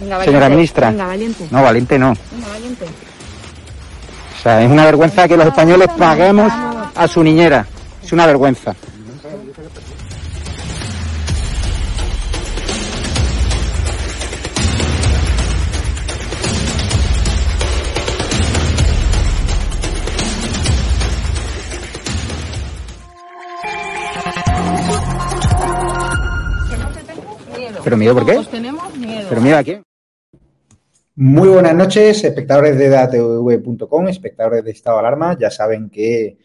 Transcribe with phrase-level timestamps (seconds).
[0.00, 0.24] Venga, valiente.
[0.24, 0.90] Señora ministra.
[0.90, 1.48] Venga, valiente.
[1.50, 2.14] No, valiente no.
[2.32, 2.84] Venga, valiente.
[4.38, 6.52] O sea, es una vergüenza que los españoles paguemos
[6.94, 7.66] a su niñera.
[8.02, 8.74] Es una vergüenza.
[27.84, 28.36] ¿Pero miedo por qué?
[28.36, 29.26] Os tenemos miedo.
[29.30, 29.87] ¿Pero miedo a quién?
[31.20, 35.36] Muy buenas noches, espectadores de datv.com, espectadores de Estado de Alarma.
[35.36, 36.38] Ya saben que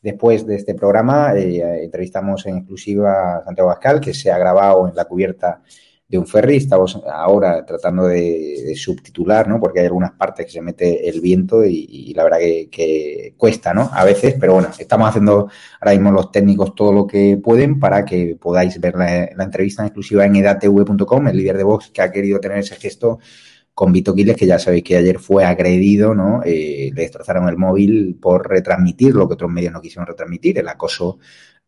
[0.00, 4.86] después de este programa eh, entrevistamos en exclusiva a Santiago Pascal, que se ha grabado
[4.86, 5.62] en la cubierta
[6.06, 6.58] de un ferry.
[6.58, 9.58] Estamos ahora tratando de, subtitular, ¿no?
[9.58, 13.74] Porque hay algunas partes que se mete el viento y, la verdad que, que cuesta,
[13.74, 13.90] ¿no?
[13.92, 15.48] A veces, pero bueno, estamos haciendo
[15.80, 19.82] ahora mismo los técnicos todo lo que pueden para que podáis ver la, la entrevista
[19.82, 23.18] en exclusiva en edatv.com, el líder de Vox que ha querido tener ese gesto
[23.74, 26.42] con Vito Quiles, que ya sabéis que ayer fue agredido, ¿no?
[26.44, 30.68] Eh, le destrozaron el móvil por retransmitir lo que otros medios no quisieron retransmitir, el
[30.68, 31.18] acoso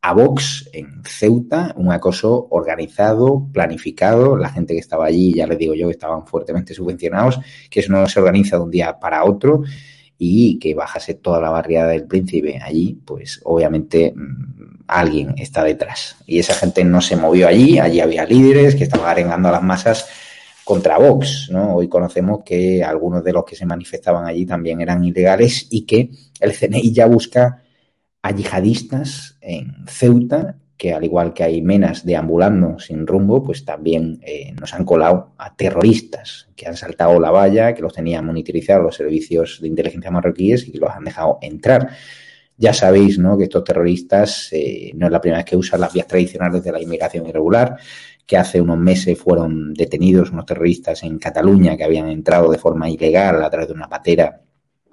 [0.05, 5.59] a Vox en Ceuta, un acoso organizado, planificado, la gente que estaba allí, ya les
[5.59, 7.39] digo yo, estaban fuertemente subvencionados,
[7.71, 9.63] que eso no se organiza de un día para otro
[10.19, 16.17] y que bajase toda la barriada del príncipe allí, pues obviamente mmm, alguien está detrás.
[16.27, 19.63] Y esa gente no se movió allí, allí había líderes que estaban arengando a las
[19.63, 20.09] masas
[20.65, 21.77] contra Vox, ¿no?
[21.77, 26.11] Hoy conocemos que algunos de los que se manifestaban allí también eran ilegales y que
[26.41, 27.63] el CNI ya busca
[28.23, 34.21] a yihadistas en Ceuta, que al igual que hay menas deambulando sin rumbo, pues también
[34.23, 38.85] eh, nos han colado a terroristas que han saltado la valla, que los tenían monitorizados
[38.85, 41.91] los servicios de inteligencia marroquíes y que los han dejado entrar.
[42.57, 43.37] Ya sabéis ¿no?
[43.37, 46.73] que estos terroristas eh, no es la primera vez que usan las vías tradicionales de
[46.73, 47.77] la inmigración irregular,
[48.27, 52.89] que hace unos meses fueron detenidos unos terroristas en Cataluña que habían entrado de forma
[52.89, 54.41] ilegal a través de una patera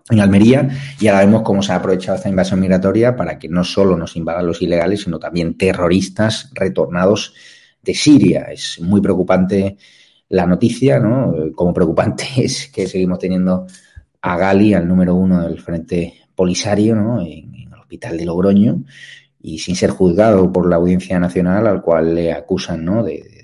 [0.09, 0.67] en Almería
[0.99, 4.15] y ahora vemos cómo se ha aprovechado esta invasión migratoria para que no solo nos
[4.15, 7.33] invadan los ilegales, sino también terroristas retornados
[7.83, 8.47] de Siria.
[8.51, 9.77] Es muy preocupante
[10.29, 11.33] la noticia, ¿no?
[11.55, 13.67] Como preocupante es que seguimos teniendo
[14.21, 17.21] a Gali, al número uno del Frente Polisario, ¿no?
[17.21, 18.83] En, en el hospital de Logroño
[19.41, 23.03] y sin ser juzgado por la Audiencia Nacional, al cual le acusan, ¿no?
[23.03, 23.37] De,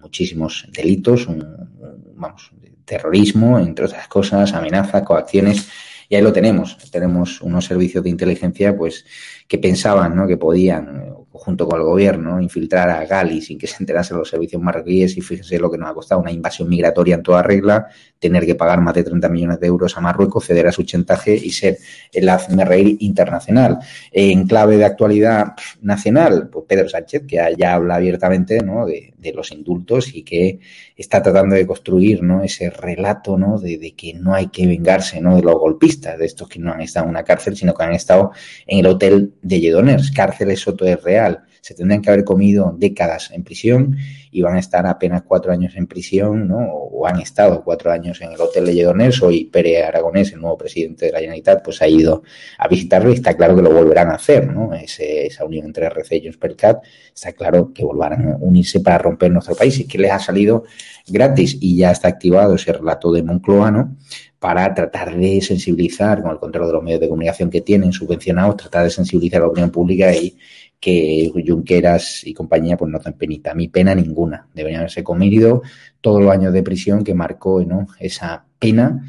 [0.00, 2.52] muchísimos delitos, un, un, vamos,
[2.84, 5.68] terrorismo, entre otras cosas, amenazas, coacciones
[6.12, 6.76] y ahí lo tenemos.
[6.90, 9.06] Tenemos unos servicios de inteligencia pues
[9.48, 10.26] que pensaban ¿no?
[10.26, 14.62] que podían, junto con el gobierno, infiltrar a Gali sin que se enterasen los servicios
[14.62, 17.88] marroquíes y fíjense lo que nos ha costado una invasión migratoria en toda regla,
[18.20, 21.34] tener que pagar más de 30 millones de euros a Marruecos, ceder a su chantaje
[21.34, 21.78] y ser
[22.12, 22.62] el hazme
[23.00, 23.78] internacional.
[24.12, 28.86] En clave de actualidad nacional, pues Pedro Sánchez, que ya habla abiertamente ¿no?
[28.86, 30.60] de, los indultos y que
[30.96, 32.42] está tratando de construir ¿no?
[32.42, 33.58] ese relato ¿no?
[33.58, 35.36] de, de, que no hay que vengarse ¿no?
[35.36, 37.94] de los golpistas, de estos que no han estado en una cárcel, sino que han
[37.94, 38.30] estado
[38.66, 40.12] en el hotel de Lledoners.
[40.12, 41.31] Cárceles Soto es real.
[41.62, 43.96] Se tendrían que haber comido décadas en prisión
[44.32, 46.58] y van a estar apenas cuatro años en prisión, ¿no?
[46.58, 49.22] o han estado cuatro años en el hotel de Lledoners.
[49.22, 52.24] Hoy Pere Aragonés, el nuevo presidente de la Generalitat, pues ha ido
[52.58, 54.48] a visitarlo y está claro que lo volverán a hacer.
[54.48, 54.74] ¿no?
[54.74, 56.82] Ese, esa unión entre RC y Perscat
[57.14, 60.64] está claro que volverán a unirse para romper nuestro país y que les ha salido
[61.06, 63.96] gratis y ya está activado ese relato de Moncloa, ¿no?
[64.42, 68.56] para tratar de sensibilizar con el control de los medios de comunicación que tienen subvencionados,
[68.56, 70.36] tratar de sensibilizar a la opinión pública y
[70.82, 73.54] que Junqueras y compañía pues no ten penita.
[73.54, 74.48] Mí pena ninguna.
[74.52, 75.62] Deberían haberse comido
[76.00, 77.64] todos los años de prisión que marcó
[78.00, 79.08] esa pena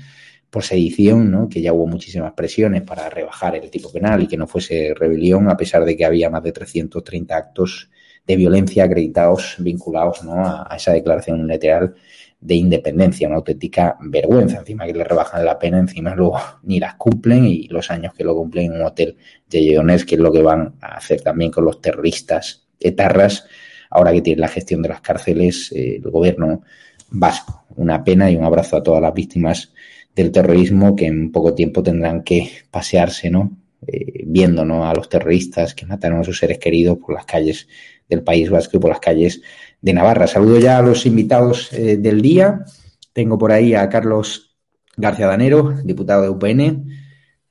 [0.51, 4.45] por sedición, que ya hubo muchísimas presiones para rebajar el tipo penal y que no
[4.45, 7.89] fuese rebelión, a pesar de que había más de 330 actos
[8.27, 11.95] de violencia acreditados vinculados a esa declaración unilateral
[12.43, 14.59] de independencia, una auténtica vergüenza.
[14.59, 18.23] Encima que le rebajan la pena, encima luego ni las cumplen y los años que
[18.23, 19.15] lo cumplen en un hotel
[19.49, 23.45] de Lleonés, que es lo que van a hacer también con los terroristas etarras,
[23.89, 26.63] ahora que tienen la gestión de las cárceles eh, el gobierno
[27.09, 27.65] vasco.
[27.75, 29.71] Una pena y un abrazo a todas las víctimas
[30.13, 33.57] del terrorismo que en poco tiempo tendrán que pasearse, ¿no?
[33.87, 34.87] Eh, viendo ¿no?
[34.87, 37.67] a los terroristas que mataron a sus seres queridos por las calles
[38.07, 39.41] del País Vasco y por las calles
[39.83, 40.27] de Navarra.
[40.27, 42.63] Saludo ya a los invitados eh, del día.
[43.11, 44.55] Tengo por ahí a Carlos
[44.95, 46.87] García Danero, diputado de UPN,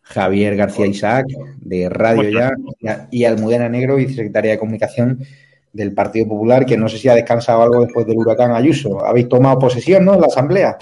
[0.00, 1.26] Javier García Isaac,
[1.58, 2.50] de Radio
[2.80, 5.20] Ya, y Almudena Negro, vicesecretaria de Comunicación
[5.72, 9.04] del Partido Popular, que no sé si ha descansado algo después del huracán Ayuso.
[9.04, 10.78] Habéis tomado posesión, ¿no?, en la Asamblea.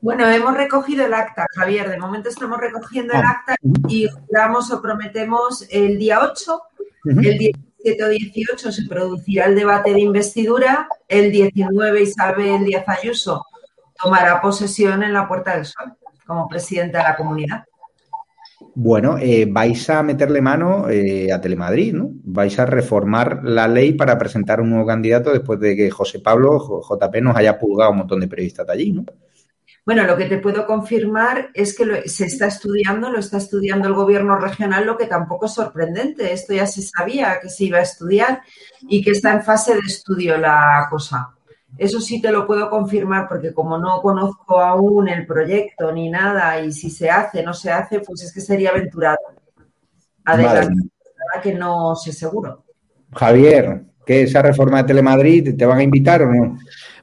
[0.00, 1.88] Bueno, hemos recogido el acta, Javier.
[1.88, 3.54] De momento estamos recogiendo el acta
[3.88, 6.60] y juramos o prometemos el día 8,
[7.04, 7.67] uh -huh.
[7.88, 13.44] El 17 o 18 se producirá el debate de investidura, el 19 Isabel Díaz Ayuso
[14.00, 15.92] tomará posesión en la Puerta del Sol
[16.26, 17.64] como presidenta de la comunidad.
[18.74, 22.10] Bueno, eh, vais a meterle mano eh, a Telemadrid, ¿no?
[22.24, 26.82] Vais a reformar la ley para presentar un nuevo candidato después de que José Pablo,
[26.88, 29.04] JP, nos haya pulgado un montón de periodistas de allí, ¿no?
[29.88, 33.88] Bueno, lo que te puedo confirmar es que lo, se está estudiando, lo está estudiando
[33.88, 36.30] el gobierno regional, lo que tampoco es sorprendente.
[36.30, 38.42] Esto ya se sabía que se iba a estudiar
[38.82, 41.30] y que está en fase de estudio la cosa.
[41.78, 46.60] Eso sí te lo puedo confirmar porque como no conozco aún el proyecto ni nada
[46.60, 49.16] y si se hace, no se hace, pues es que sería aventurado.
[50.22, 50.90] Adelante,
[51.42, 52.62] que no sé seguro.
[53.14, 56.58] Javier, ¿qué esa reforma de Telemadrid te van a invitar o no?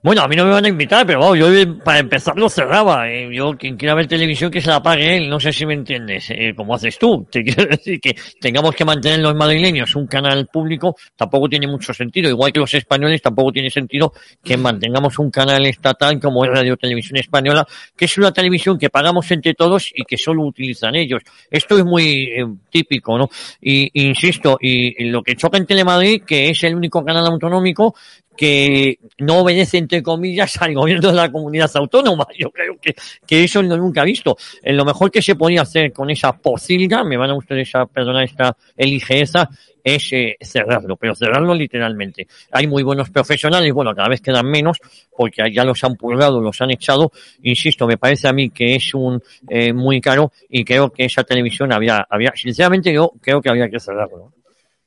[0.06, 1.48] Bueno, a mí no me van a invitar, pero vamos, yo
[1.84, 3.10] para empezar lo cerraba.
[3.10, 5.28] Eh, yo, quien quiera ver televisión, que se la pague él.
[5.28, 6.30] No sé si me entiendes.
[6.30, 7.26] Eh, como haces tú.
[7.28, 11.92] Te quiero decir que tengamos que mantener los madrileños un canal público tampoco tiene mucho
[11.92, 12.30] sentido.
[12.30, 16.78] Igual que los españoles tampoco tiene sentido que mantengamos un canal estatal como es Radio
[16.78, 17.66] Televisión Española,
[17.98, 21.24] que es una televisión que pagamos entre todos y que solo utilizan ellos.
[21.50, 23.28] Esto es muy eh, típico, ¿no?
[23.60, 27.96] Y, insisto, y, y lo que choca en Telemadrid, que es el único canal autonómico
[28.36, 32.28] que no obedece, entre comillas, al gobierno de la comunidad autónoma.
[32.38, 34.38] Yo creo que, que eso no nunca he visto.
[34.62, 37.86] En lo mejor que se podía hacer con esa pocilga, me van a ustedes a
[37.86, 39.50] perdonar esta ligereza,
[39.86, 42.28] es eh, cerrarlo, pero cerrarlo literalmente.
[42.52, 44.80] Hay muy buenos profesionales, bueno, cada vez quedan menos,
[45.16, 47.12] porque ya los han purgado, los han echado.
[47.44, 51.24] Insisto, me parece a mí que es un eh, muy caro y creo que esa
[51.24, 54.34] televisión había, había, sinceramente yo creo que había que cerrarlo.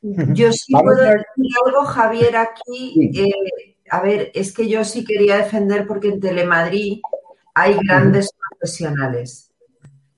[0.00, 3.10] Yo sí Vamos puedo decir algo, Javier, aquí.
[3.12, 3.20] Sí.
[3.20, 7.00] Eh, a ver, es que yo sí quería defender porque en Telemadrid
[7.54, 9.50] hay grandes profesionales.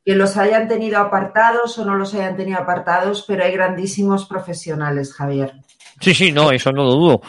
[0.05, 5.13] que los hayan tenido apartados o no los hayan tenido apartados, pero hay grandísimos profesionales,
[5.13, 5.53] Javier.
[6.01, 7.23] Sí, sí, no, eso no lo dudo.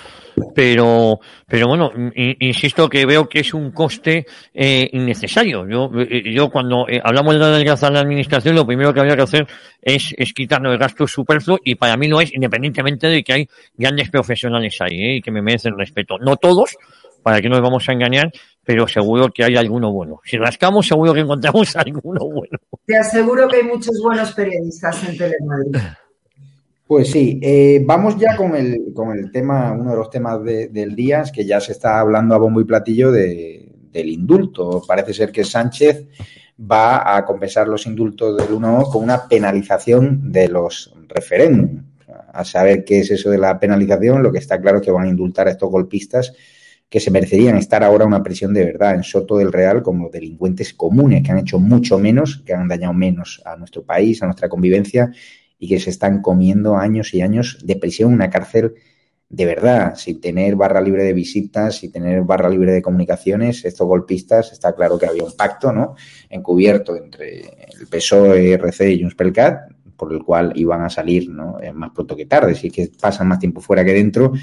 [0.56, 5.68] Pero, pero bueno, insisto que veo que es un coste eh, innecesario.
[5.68, 9.00] Yo, eh, yo cuando eh, hablamos de la delgada a la administración, lo primero que
[9.00, 9.48] había que hacer
[9.82, 13.50] es, es quitarnos el gasto superfluo y para mí no es, independientemente de que hay
[13.76, 16.18] grandes profesionales ahí y que me merecen respeto.
[16.20, 16.78] No todos,
[17.24, 18.32] para que no nos vamos a engañar,
[18.64, 20.22] pero seguro que hay alguno bueno.
[20.24, 22.58] Si rascamos, seguro que encontramos alguno bueno.
[22.86, 25.78] Te aseguro que hay muchos buenos periodistas en Telemadrid.
[26.92, 30.94] Pues sí, eh, vamos ya con el, con el tema, uno de los temas del
[30.94, 34.84] día, es que ya se está hablando a bombo y platillo de, del indulto.
[34.86, 36.06] Parece ser que Sánchez
[36.60, 41.82] va a compensar los indultos del 1 con una penalización de los referéndums.
[42.34, 45.06] A saber qué es eso de la penalización, lo que está claro es que van
[45.06, 46.34] a indultar a estos golpistas
[46.90, 50.74] que se merecerían estar ahora una prisión de verdad en Soto del Real como delincuentes
[50.74, 54.50] comunes que han hecho mucho menos, que han dañado menos a nuestro país, a nuestra
[54.50, 55.10] convivencia
[55.62, 58.74] y que se están comiendo años y años de prisión una cárcel
[59.30, 63.88] de verdad, sin tener barra libre de visitas, sin tener barra libre de comunicaciones, estos
[63.88, 65.96] golpistas, está claro que había un pacto, ¿no?
[66.30, 67.42] Encubierto entre
[67.80, 69.16] el PSOE, RC y Junts
[69.96, 71.62] por el cual iban a salir, ¿no?
[71.62, 74.34] Eh, más pronto que tarde, sí que pasan más tiempo fuera que dentro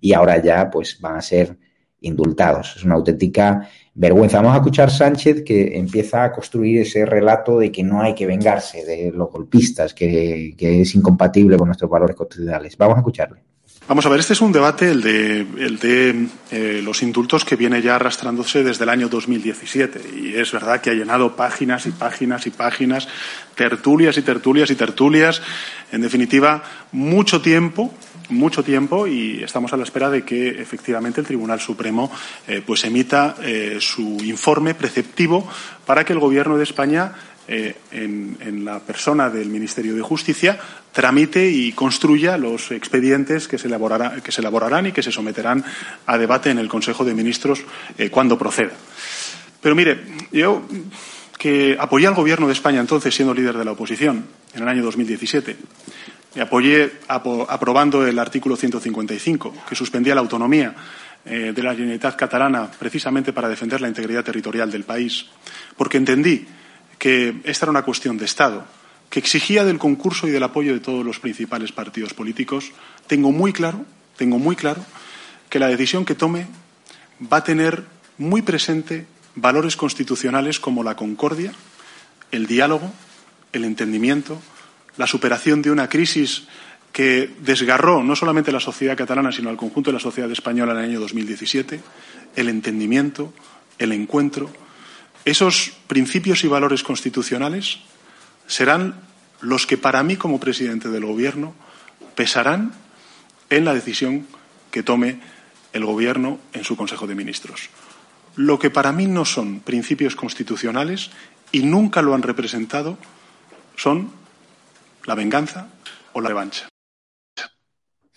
[0.00, 1.58] y ahora ya, pues, van a ser
[2.00, 2.76] indultados.
[2.76, 3.68] Es una auténtica
[3.98, 4.36] vergüenza.
[4.38, 8.26] Vamos a escuchar Sánchez que empieza a construir ese relato de que no hay que
[8.26, 12.76] vengarse de los golpistas, que, es incompatible con nuestros valores constitucionales.
[12.76, 13.40] Vamos a escucharle.
[13.88, 17.56] Vamos a ver, este es un debate, el de, el de eh, los indultos, que
[17.56, 20.00] viene ya arrastrándose desde el año 2017.
[20.20, 23.08] Y es verdad que ha llenado páginas y páginas y páginas,
[23.54, 25.42] tertulias y tertulias y tertulias.
[25.90, 26.62] En definitiva,
[26.92, 27.92] mucho tiempo
[28.28, 32.10] mucho tiempo y estamos a la espera de que efectivamente el Tribunal Supremo
[32.46, 35.48] eh, pues emita eh, su informe preceptivo
[35.86, 37.12] para que el Gobierno de España
[37.46, 40.58] eh, en, la persona del Ministerio de Justicia
[40.92, 43.68] tramite y construya los expedientes que se,
[44.22, 45.64] que se elaborarán y que se someterán
[46.06, 47.62] a debate en el Consejo de Ministros
[48.10, 48.72] cuando proceda.
[49.62, 49.98] Pero mire,
[50.30, 50.62] yo
[51.38, 54.82] que apoyé al Gobierno de España entonces siendo líder de la oposición en el año
[54.82, 55.56] 2017
[56.34, 60.74] y apoyé aprobando el artículo 155, que suspendía la autonomía
[61.24, 65.26] eh, de la Generalitat catalana precisamente para defender la integridad territorial del país,
[65.76, 66.46] porque entendí
[66.98, 68.64] que esta era una cuestión de Estado,
[69.08, 72.72] que exigía del concurso y del apoyo de todos los principales partidos políticos.
[73.06, 74.84] Tengo muy claro, tengo muy claro
[75.48, 76.46] que la decisión que tome
[77.20, 77.84] va a tener
[78.18, 79.06] muy presente
[79.40, 81.52] valores constitucionales como la concordia,
[82.30, 82.92] el diálogo,
[83.52, 84.40] el entendimiento,
[84.96, 86.46] la superación de una crisis
[86.92, 90.78] que desgarró no solamente la sociedad catalana, sino al conjunto de la sociedad española en
[90.78, 91.80] el año 2017,
[92.36, 93.32] el entendimiento,
[93.78, 94.50] el encuentro.
[95.24, 97.78] Esos principios y valores constitucionales
[98.46, 99.00] serán
[99.40, 101.54] los que para mí como presidente del Gobierno
[102.14, 102.72] pesarán
[103.50, 104.26] en la decisión
[104.70, 105.20] que tome
[105.72, 107.70] el Gobierno en su Consejo de Ministros.
[108.38, 111.10] Lo que para mí no son principios constitucionales
[111.50, 112.96] y nunca lo han representado
[113.74, 114.12] son
[115.06, 115.66] la venganza
[116.12, 116.68] o la revancha.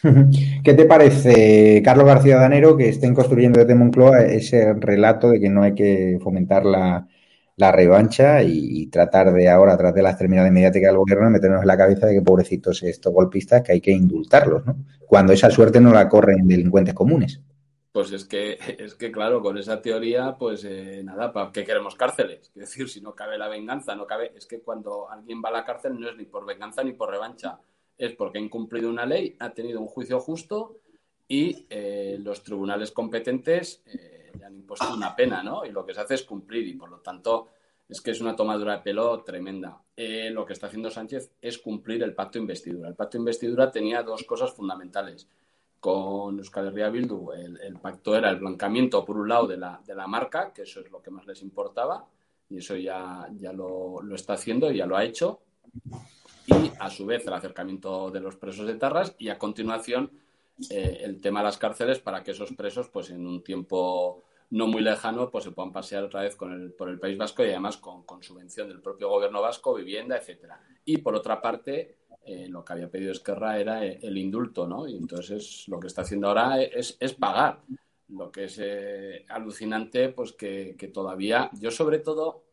[0.64, 5.50] ¿Qué te parece, Carlos García Danero, que estén construyendo desde Moncloa ese relato de que
[5.50, 7.08] no hay que fomentar la,
[7.58, 11.78] revancha y, tratar de ahora, tras de la extremidad mediática del gobierno, meternos en la
[11.78, 14.86] cabeza de que pobrecitos estos golpistas que hay que indultarlos, ¿no?
[15.00, 17.42] Cuando esa suerte no la corren delincuentes comunes.
[17.92, 21.96] Pues es que, es que claro, con esa teoría, pues eh, nada, ¿para qué queremos
[21.96, 22.52] cárceles?
[22.56, 24.32] Es decir, si no cabe la venganza, no cabe.
[24.36, 27.10] Es que cuando alguien va a la cárcel no es ni por venganza ni por
[27.10, 27.60] revancha,
[27.98, 30.78] es porque ha incumplido una ley, ha tenido un juicio justo
[31.28, 35.66] y eh, los tribunales competentes eh, le han impuesto una pena, ¿no?
[35.66, 37.50] Y lo que se hace es cumplir y por lo tanto
[37.88, 39.82] es que es una tomadura de pelo tremenda.
[39.98, 42.88] lo que está haciendo Sánchez es cumplir el pacto de investidura.
[42.88, 45.28] El pacto de investidura tenía dos cosas fundamentales
[45.82, 49.96] con Euskal Herria Bildu el, pacto era el blancamiento, por un lado, de la, de
[49.96, 52.06] la, marca, que eso es lo que más les importaba,
[52.50, 55.42] y eso ya, ya lo, lo, está haciendo, ya lo ha hecho,
[56.46, 60.12] y a su vez el acercamiento de los presos de Tarras, y a continuación
[60.70, 64.68] eh, el tema de las cárceles para que esos presos, pues en un tiempo no
[64.68, 67.48] muy lejano, pues se puedan pasear otra vez con el, por el País Vasco y
[67.48, 70.62] además con, con subvención del propio gobierno vasco, vivienda, etcétera.
[70.86, 74.88] Y por otra parte, eh, lo que había pedido Esquerra era eh, el indulto, ¿no?
[74.88, 77.62] Y entonces lo que está haciendo ahora es, pagar.
[78.10, 82.44] Lo que es eh, alucinante, pues que, todavía, yo sobre todo,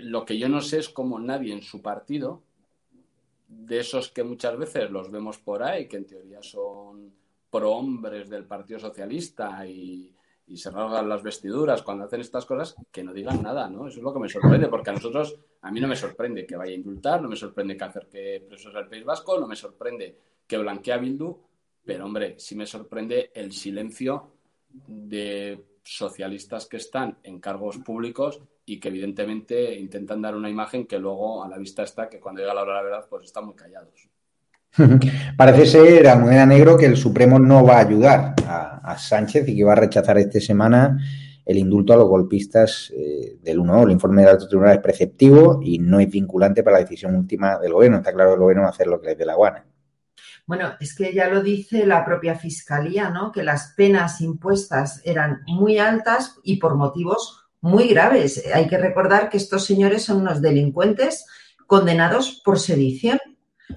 [0.00, 2.42] lo que yo no sé es cómo nadie en su partido,
[3.48, 7.12] de esos que muchas veces los vemos por ahí, que en teoría son
[7.50, 10.15] pro hombres del Partido Socialista y,
[10.48, 13.88] y se rasgan las vestiduras cuando hacen estas cosas, que no digan nada, ¿no?
[13.88, 16.56] Eso es lo que me sorprende, porque a nosotros, a mí no me sorprende que
[16.56, 20.16] vaya a indultar, no me sorprende que acerque presos al País Vasco, no me sorprende
[20.46, 21.36] que blanquee a Bildu,
[21.84, 24.30] pero hombre, sí me sorprende el silencio
[24.68, 30.98] de socialistas que están en cargos públicos y que evidentemente intentan dar una imagen que
[30.98, 33.46] luego a la vista está que cuando llega la hora de la verdad pues están
[33.46, 34.08] muy callados.
[35.36, 39.56] Parece ser a moneda negro que el Supremo no va a ayudar a, Sánchez y
[39.56, 40.96] que va a rechazar esta semana
[41.44, 43.82] el indulto a los golpistas eh, del 1.
[43.82, 47.58] El informe del alto tribunal es preceptivo y no es vinculante para la decisión última
[47.58, 47.98] del gobierno.
[47.98, 49.64] Está claro que el gobierno va a hacer lo que le dé la gana.
[50.46, 53.32] Bueno, es que ya lo dice la propia fiscalía, ¿no?
[53.32, 58.44] Que las penas impuestas eran muy altas y por motivos muy graves.
[58.54, 61.26] Hay que recordar que estos señores son unos delincuentes
[61.66, 63.18] condenados por sedición.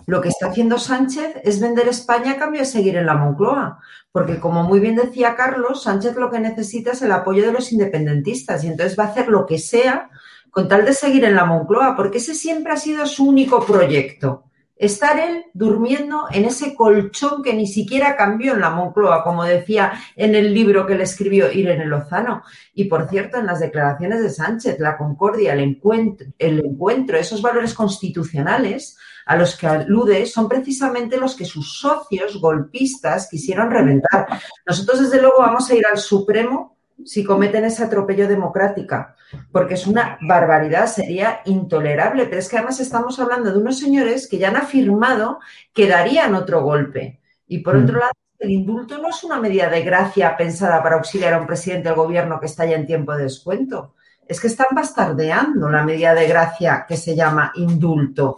[0.06, 3.80] Lo que está haciendo Sánchez es vender España a cambio de seguir en la Moncloa,
[4.12, 7.72] porque como muy bien decía Carlos, Sánchez lo que necesita es el apoyo de los
[7.72, 10.10] independentistas y entonces va a hacer lo que sea
[10.52, 14.46] con tal de seguir en la Moncloa, porque ese siempre ha sido su único proyecto.
[14.76, 19.92] Estar él durmiendo en ese colchón que ni siquiera cambió en la Moncloa, como decía
[20.16, 22.44] en el libro que le escribió Irene Lozano.
[22.74, 27.42] Y por cierto, en las declaraciones de Sánchez, la concordia, el encuentro, el encuentro esos
[27.42, 28.98] valores constitucionales
[29.30, 34.26] a los que alude son precisamente los que sus socios golpistas quisieron reventar.
[34.66, 39.16] Nosotros, desde luego, vamos a ir al Supremo si cometen ese atropello democrática,
[39.52, 44.28] porque es una barbaridad, sería intolerable, pero es que además estamos hablando de unos señores
[44.28, 45.38] que ya han afirmado
[45.74, 47.22] que darían otro golpe.
[47.48, 51.36] Y por otro lado, el indulto no es una medida de gracia pensada para auxiliar
[51.36, 53.94] a un presidente del gobierno que está ya en tiempo de descuento.
[54.28, 58.36] Es que están bastardeando la medida de gracia que se llama indulto.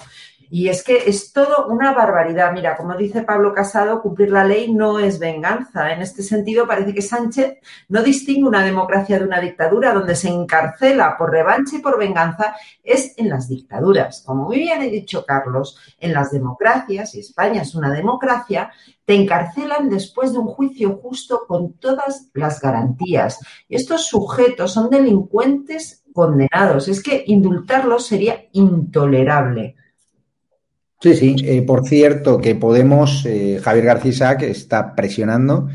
[0.53, 2.51] Y es que es todo una barbaridad.
[2.51, 5.93] Mira, como dice Pablo Casado, cumplir la ley no es venganza.
[5.93, 10.27] En este sentido, parece que Sánchez no distingue una democracia de una dictadura donde se
[10.27, 12.53] encarcela por revancha y por venganza,
[12.83, 14.23] es en las dictaduras.
[14.25, 18.71] Como muy bien ha dicho Carlos, en las democracias, y España es una democracia,
[19.05, 23.39] te encarcelan después de un juicio justo con todas las garantías.
[23.69, 26.89] Y estos sujetos son delincuentes condenados.
[26.89, 29.77] Es que indultarlos sería intolerable.
[31.01, 31.35] Sí, sí.
[31.43, 35.67] Eh, por cierto, que Podemos, eh, Javier García que está presionando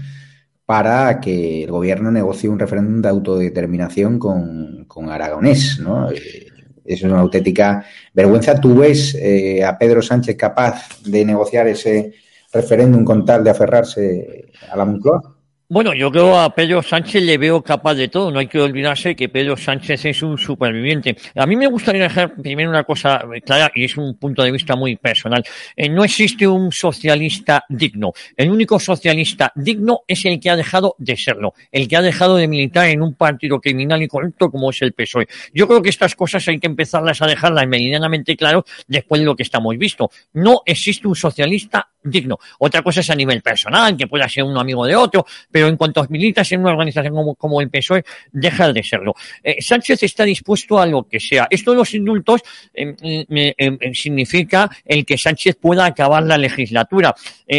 [0.64, 6.10] para que el gobierno negocie un referéndum de autodeterminación con, con Aragonés, ¿no?
[6.10, 6.46] Eh,
[6.84, 7.84] es una auténtica
[8.14, 8.60] vergüenza.
[8.60, 12.12] ¿Tú ves eh, a Pedro Sánchez capaz de negociar ese
[12.52, 15.35] referéndum con tal de aferrarse a la Moncloa?
[15.68, 18.30] Bueno, yo creo a Pedro Sánchez le veo capaz de todo.
[18.30, 21.16] No hay que olvidarse que Pedro Sánchez es un superviviente.
[21.34, 24.76] A mí me gustaría dejar primero una cosa clara y es un punto de vista
[24.76, 25.42] muy personal.
[25.74, 28.12] Eh, no existe un socialista digno.
[28.36, 32.36] El único socialista digno es el que ha dejado de serlo, el que ha dejado
[32.36, 35.26] de militar en un partido criminal y corrupto como es el PSOE.
[35.52, 39.34] Yo creo que estas cosas hay que empezarlas a dejarlas meridianamente claro después de lo
[39.34, 40.12] que estamos visto.
[40.32, 42.38] No existe un socialista digno.
[42.58, 45.76] Otra cosa es a nivel personal, que pueda ser un amigo de otro, pero en
[45.76, 49.14] cuanto militas en una organización como, como el PSOE, deja de serlo.
[49.42, 51.46] Eh, Sánchez está dispuesto a lo que sea.
[51.50, 52.42] Esto de los indultos
[52.72, 52.94] eh,
[53.28, 57.14] eh, significa el que Sánchez pueda acabar la legislatura.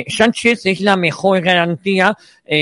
[0.07, 2.15] Sánchez es la mejor garantía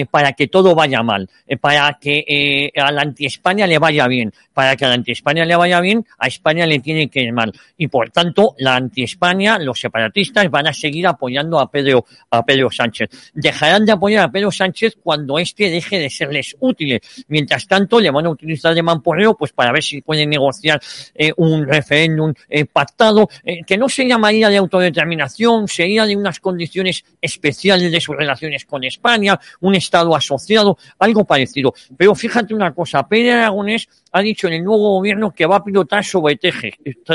[0.09, 1.29] para que todo vaya mal,
[1.61, 4.33] para que a la anti-España le vaya bien.
[4.53, 7.51] Para que a la anti-España le vaya bien, a España le tiene que ir mal.
[7.77, 12.71] Y por tanto, la anti-España, los separatistas van a seguir apoyando a Pedro, a Pedro
[12.71, 13.09] Sánchez.
[13.33, 17.01] Dejarán de apoyar a Pedro Sánchez cuando este deje de serles útiles.
[17.27, 20.81] Mientras tanto, le van a utilizar de mamporreo pues para ver si pueden negociar
[21.13, 26.39] eh, un referéndum eh, pactado, eh, que no se llamaría de autodeterminación, sería de unas
[26.39, 31.73] condiciones especiales de sus relaciones con España, un Estado asociado, algo parecido.
[31.97, 35.63] Pero fíjate una cosa, Pedro Aragonés ha dicho en el nuevo gobierno que va a
[35.63, 36.39] pilotar sobre,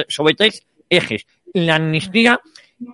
[0.09, 1.27] sobre tres ejes.
[1.53, 2.41] La amnistía,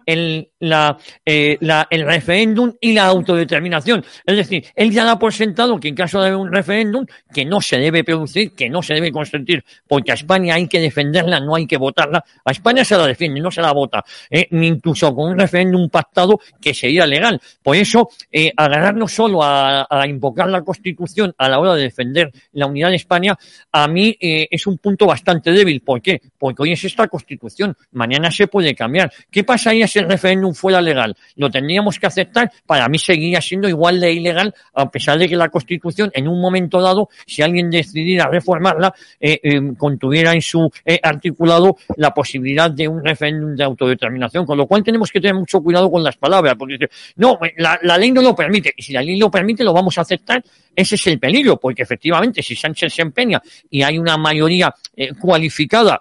[0.05, 4.05] el, la, eh, la, el referéndum y la autodeterminación.
[4.25, 7.61] Es decir, él ya da por sentado que en caso de un referéndum, que no
[7.61, 11.55] se debe producir, que no se debe consentir, porque a España hay que defenderla, no
[11.55, 12.25] hay que votarla.
[12.45, 15.89] A España se la defiende, no se la vota, eh, ni incluso con un referéndum
[15.89, 17.41] pactado que sería legal.
[17.63, 22.33] Por eso, eh, agarrarnos solo a, a, invocar la Constitución a la hora de defender
[22.53, 23.37] la unidad de España,
[23.73, 25.81] a mí eh, es un punto bastante débil.
[25.81, 26.21] ¿Por qué?
[26.39, 29.13] Porque hoy es esta Constitución, mañana se puede cambiar.
[29.31, 33.69] ¿Qué pasa ahí ese referéndum fuera legal, lo tendríamos que aceptar, para mí seguiría siendo
[33.69, 37.71] igual de ilegal, a pesar de que la Constitución, en un momento dado, si alguien
[37.71, 43.65] decidiera reformarla, eh, eh, contuviera en su eh, articulado la posibilidad de un referéndum de
[43.65, 46.79] autodeterminación, con lo cual tenemos que tener mucho cuidado con las palabras, porque
[47.17, 50.03] no, la, ley no lo permite, y si la ley lo permite, lo vamos a
[50.03, 50.43] aceptar,
[50.75, 54.75] ese es el peligro, porque efectivamente, si Sánchez se empeña y hay una mayoría
[55.21, 56.01] cualificada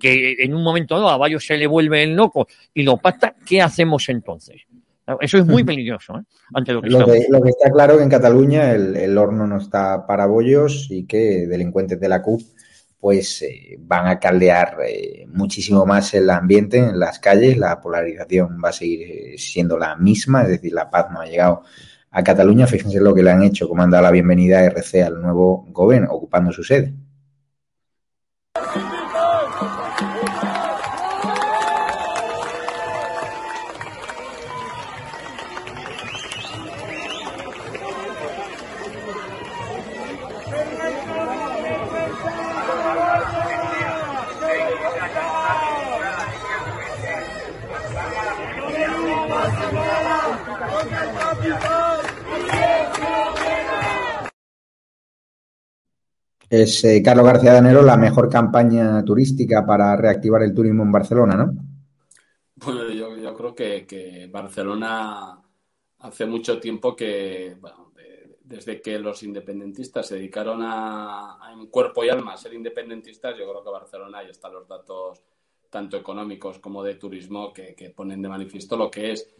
[0.00, 3.34] que en un momento dado a varios se le vuelve el loco y lo pacta,
[3.44, 4.62] ¿qué hacemos entonces?
[5.20, 6.22] Eso es muy peligroso, ¿eh?
[6.52, 9.16] ante lo que Lo que, lo que está claro es que en Cataluña el, el
[9.16, 12.42] horno no está para bollos y que delincuentes de la CUP
[13.06, 18.60] pues eh, van a caldear eh, muchísimo más el ambiente en las calles, la polarización
[18.64, 21.62] va a seguir eh, siendo la misma, es decir, la paz no ha llegado
[22.10, 25.04] a Cataluña, fíjense lo que le han hecho, como han dado la bienvenida a RC
[25.04, 26.94] al nuevo gobierno, ocupando su sede.
[56.48, 61.34] Es eh, Carlos García Danero la mejor campaña turística para reactivar el turismo en Barcelona,
[61.34, 61.52] ¿no?
[62.54, 65.42] Bueno, yo, yo creo que, Barcelona
[65.98, 71.66] hace mucho tiempo que, bueno, de- desde que los independentistas se dedicaron a, a en
[71.66, 75.22] cuerpo y alma a ser independentistas, yo creo que Barcelona ya están los datos
[75.68, 79.34] tanto económicos como de turismo que, ponen de manifiesto lo que es.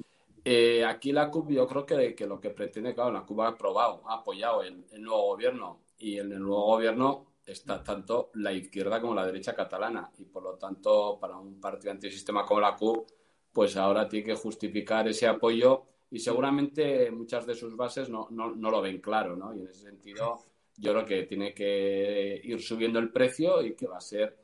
[0.44, 4.02] Eh, aquí la CUP yo creo que, lo que pretende, claro, la CUP ha aprobado,
[4.06, 9.14] ha apoyado el nuevo gobierno y en el nuevo gobierno está tanto la izquierda como
[9.14, 13.08] la derecha catalana y por lo tanto para un partido antisistema como la CUP
[13.52, 18.54] pues ahora tiene que justificar ese apoyo y seguramente muchas de sus bases no, no,
[18.54, 19.54] no lo ven claro, ¿no?
[19.54, 20.38] Y en ese sentido
[20.76, 24.36] yo creo que tiene que ir subiendo el precio y que va a ser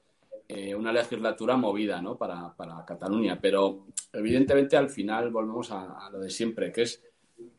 [0.49, 2.17] eh, una legislatura movida, ¿no?
[2.17, 3.39] Para, para Cataluña.
[3.41, 7.03] Pero evidentemente al final volvemos a, lo de siempre, que es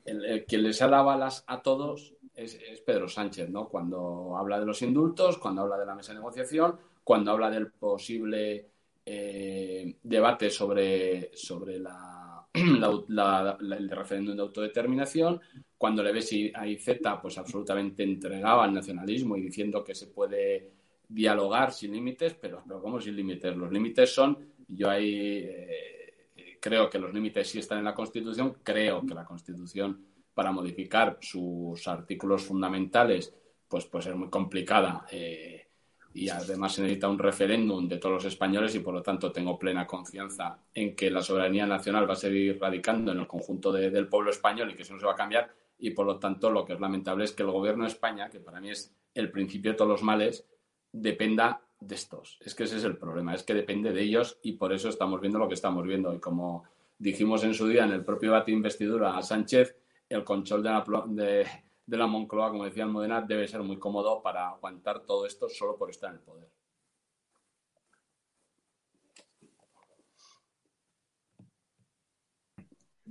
[0.05, 3.67] el, el que les ha dado balas a todos es, Pedro Sánchez, ¿no?
[3.69, 7.71] Cuando habla de los indultos, cuando habla de la mesa de negociación, cuando habla del
[7.71, 8.67] posible
[9.05, 15.41] eh, debate sobre, sobre la, la- la- la- el referéndum de autodeterminación,
[15.77, 20.71] cuando le ves a IZ pues absolutamente entregado al nacionalismo y diciendo que se puede
[21.07, 23.55] dialogar sin límites, pero, pero ¿cómo sin límites?
[23.55, 28.57] Los límites son, yo ahí eh, creo que los límites sí están en la Constitución,
[28.63, 33.33] creo que la Constitución para modificar sus artículos fundamentales
[33.67, 35.67] pues puede ser muy complicada eh,
[36.13, 39.57] y además se necesita un referéndum de todos los españoles y por lo tanto tengo
[39.57, 43.89] plena confianza en que la soberanía nacional va a seguir radicando en el conjunto de-
[43.89, 46.51] del pueblo español y que eso no se va a cambiar y por lo tanto
[46.51, 49.31] lo que es lamentable es que el gobierno de España, que para mí es el
[49.31, 50.45] principio de todos los males,
[50.91, 52.37] dependa de estos.
[52.41, 55.19] Es que ese es el problema, es que depende de ellos y por eso estamos
[55.19, 56.13] viendo lo que estamos viendo.
[56.13, 56.63] Y como
[56.97, 59.75] dijimos en su día en el propio debate de investidura a Sánchez,
[60.13, 61.45] el control de la, plo- de,
[61.85, 65.77] de la Moncloa, como decía Almudena, debe ser muy cómodo para aguantar todo esto solo
[65.77, 66.49] por estar en el poder.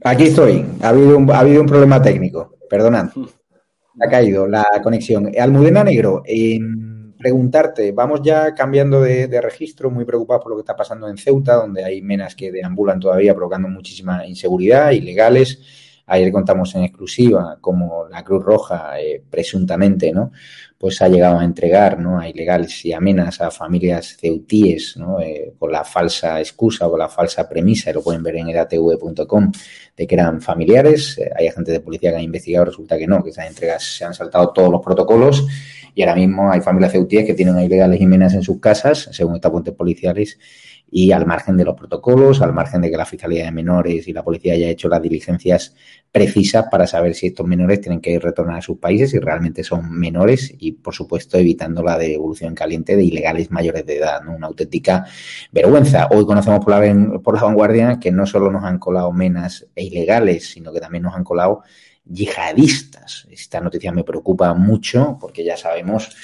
[0.04, 0.64] Aquí estoy.
[0.82, 2.56] Ha habido un, ha habido un problema técnico.
[2.68, 3.10] Perdonad.
[4.00, 5.30] Ha caído la conexión.
[5.38, 10.62] Almudena Negro, en preguntarte, vamos ya cambiando de, de registro, muy preocupados por lo que
[10.62, 15.60] está pasando en Ceuta, donde hay menas que deambulan todavía provocando muchísima inseguridad, ilegales.
[16.06, 20.32] Ayer contamos en exclusiva cómo la Cruz Roja, eh, presuntamente, ¿no?
[20.76, 22.18] Pues ha llegado a entregar, ¿no?
[22.18, 25.20] A ilegales y amenas a familias ceutíes, ¿no?
[25.20, 29.52] Eh, con la falsa excusa o la falsa premisa, y lo pueden ver en edatv.com,
[29.96, 31.18] de que eran familiares.
[31.18, 34.04] Eh, hay agentes de policía que han investigado, resulta que no, que esas entregas se
[34.04, 35.46] han saltado todos los protocolos
[35.94, 39.08] y ahora mismo hay familias ceutíes que tienen a ilegales y menas en sus casas,
[39.12, 40.38] según estas fuentes policiales,
[40.94, 44.12] y al margen de los protocolos, al margen de que la Fiscalía de Menores y
[44.12, 45.74] la policía haya hecho las diligencias
[46.12, 49.90] precisas para saber si estos menores tienen que retornar a sus países, si realmente son
[49.90, 54.37] menores y, por supuesto, evitando la devolución caliente de ilegales mayores de edad, ¿no?
[54.37, 55.07] Una auténtica
[55.50, 56.09] vergüenza.
[56.11, 59.85] Hoy conocemos por la, por la vanguardia que no solo nos han colado menas e
[59.85, 61.62] ilegales, sino que también nos han colado
[62.05, 63.26] yihadistas.
[63.31, 66.14] Esta noticia me preocupa mucho porque ya sabemos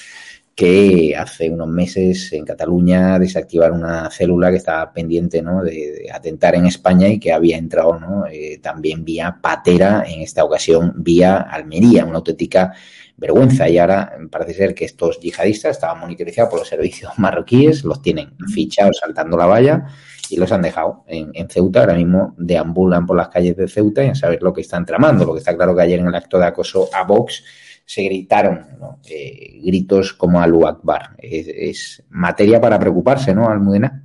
[0.59, 5.63] que hace unos meses en Cataluña desactivaron una célula que estaba pendiente ¿no?
[5.63, 8.25] de, atentar en España y que había entrado ¿no?
[8.29, 12.73] Eh, también vía Patera, en esta ocasión vía Almería, una auténtica
[13.15, 13.69] vergüenza.
[13.69, 18.35] Y ahora parece ser que estos yihadistas estaban monitorizados por los servicios marroquíes, los tienen
[18.53, 19.85] fichados saltando la valla
[20.29, 21.79] y los han dejado en, en, Ceuta.
[21.79, 25.23] Ahora mismo deambulan por las calles de Ceuta y a saber lo que están tramando.
[25.23, 27.45] Lo que está claro que ayer en el acto de acoso a Vox
[27.89, 28.67] se gritaron
[29.09, 31.15] eh, gritos como Alu Akbar.
[31.17, 34.03] Es, es, materia para preocuparse, ¿no, Almudena?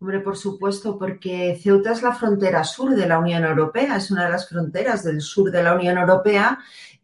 [0.00, 4.24] Hombre, por supuesto, porque Ceuta es la frontera sur de la Unión Europea, es una
[4.24, 6.58] de las fronteras del sur de la Unión Europea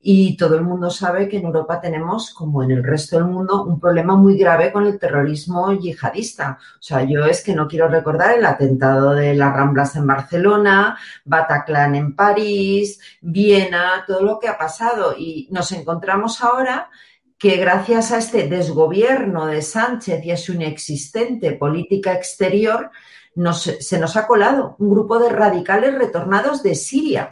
[0.04, 3.62] y todo el mundo sabe que en Europa tenemos, como en el resto del mundo,
[3.62, 6.58] un problema muy grave con el terrorismo yihadista.
[6.74, 10.98] O sea, yo es que no quiero recordar el atentado de las Ramblas en Barcelona,
[11.24, 15.14] Bataclan en París, Viena, todo lo que ha pasado.
[15.16, 16.90] Y nos encontramos ahora
[17.38, 22.90] que gracias a este desgobierno de Sánchez y a su inexistente política exterior,
[23.36, 27.30] nos, se nos ha colado un grupo de radicales retornados de Siria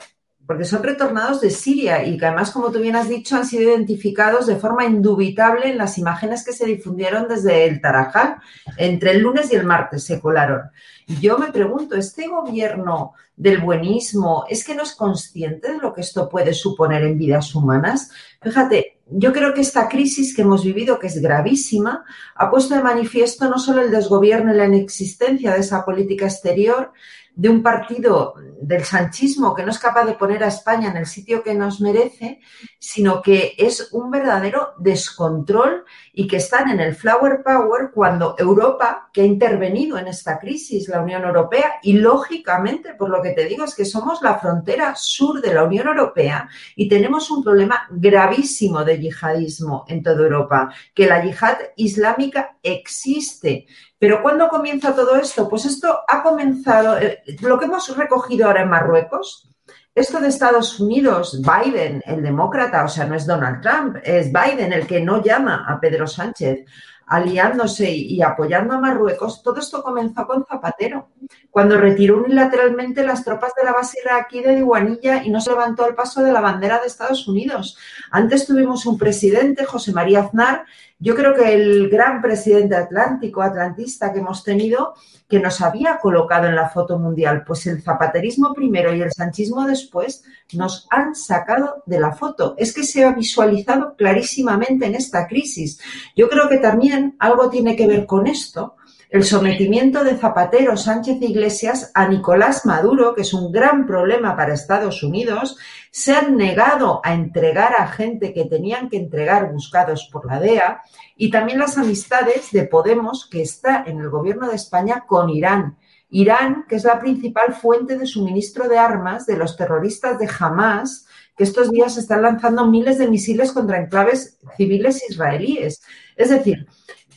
[0.50, 3.70] porque son retornados de Siria y que además, como tú bien has dicho, han sido
[3.70, 8.38] identificados de forma indubitable en las imágenes que se difundieron desde el Tarajal.
[8.76, 10.62] Entre el lunes y el martes se colaron.
[11.06, 15.94] Y yo me pregunto, ¿este gobierno del buenismo es que no es consciente de lo
[15.94, 18.10] que esto puede suponer en vidas humanas?
[18.42, 22.82] Fíjate, yo creo que esta crisis que hemos vivido, que es gravísima, ha puesto de
[22.82, 26.92] manifiesto no solo el desgobierno y la inexistencia de esa política exterior,
[27.34, 31.06] de un partido del sanchismo que no es capaz de poner a España en el
[31.06, 32.40] sitio que nos merece,
[32.78, 39.08] sino que es un verdadero descontrol y que están en el flower power cuando Europa,
[39.12, 43.46] que ha intervenido en esta crisis, la Unión Europea, y lógicamente, por lo que te
[43.46, 47.88] digo, es que somos la frontera sur de la Unión Europea y tenemos un problema
[47.90, 53.66] gravísimo de yihadismo en toda Europa, que la yihad islámica existe.
[54.00, 55.46] Pero ¿cuándo comienza todo esto?
[55.46, 59.50] Pues esto ha comenzado, eh, lo que hemos recogido ahora en Marruecos,
[59.94, 64.72] esto de Estados Unidos, Biden, el demócrata, o sea, no es Donald Trump, es Biden
[64.72, 66.64] el que no llama a Pedro Sánchez
[67.10, 71.08] aliándose y apoyando a Marruecos, todo esto comenzó con Zapatero,
[71.50, 75.84] cuando retiró unilateralmente las tropas de la base iraquí de Diwanilla y no se levantó
[75.84, 77.76] al paso de la bandera de Estados Unidos.
[78.12, 80.64] Antes tuvimos un presidente, José María Aznar,
[81.02, 84.94] yo creo que el gran presidente atlántico, atlantista que hemos tenido,
[85.26, 89.64] que nos había colocado en la foto mundial, pues el zapaterismo primero y el sanchismo
[89.66, 92.54] después nos han sacado de la foto.
[92.58, 95.80] Es que se ha visualizado clarísimamente en esta crisis.
[96.14, 98.76] Yo creo que también algo tiene que ver con esto,
[99.10, 104.54] el sometimiento de Zapatero, Sánchez Iglesias a Nicolás Maduro, que es un gran problema para
[104.54, 105.58] Estados Unidos,
[105.90, 110.82] se negado a entregar a gente que tenían que entregar buscados por la DEA
[111.16, 115.76] y también las amistades de Podemos que está en el gobierno de España con Irán.
[116.08, 121.06] Irán, que es la principal fuente de suministro de armas de los terroristas de Hamas,
[121.36, 125.82] que estos días están lanzando miles de misiles contra enclaves civiles israelíes.
[126.14, 126.66] Es decir,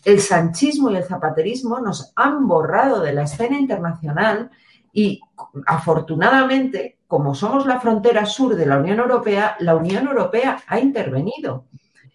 [0.05, 4.51] el sanchismo y el zapaterismo nos han borrado de la escena internacional
[4.91, 5.21] y
[5.65, 11.65] afortunadamente, como somos la frontera sur de la Unión Europea, la Unión Europea ha intervenido.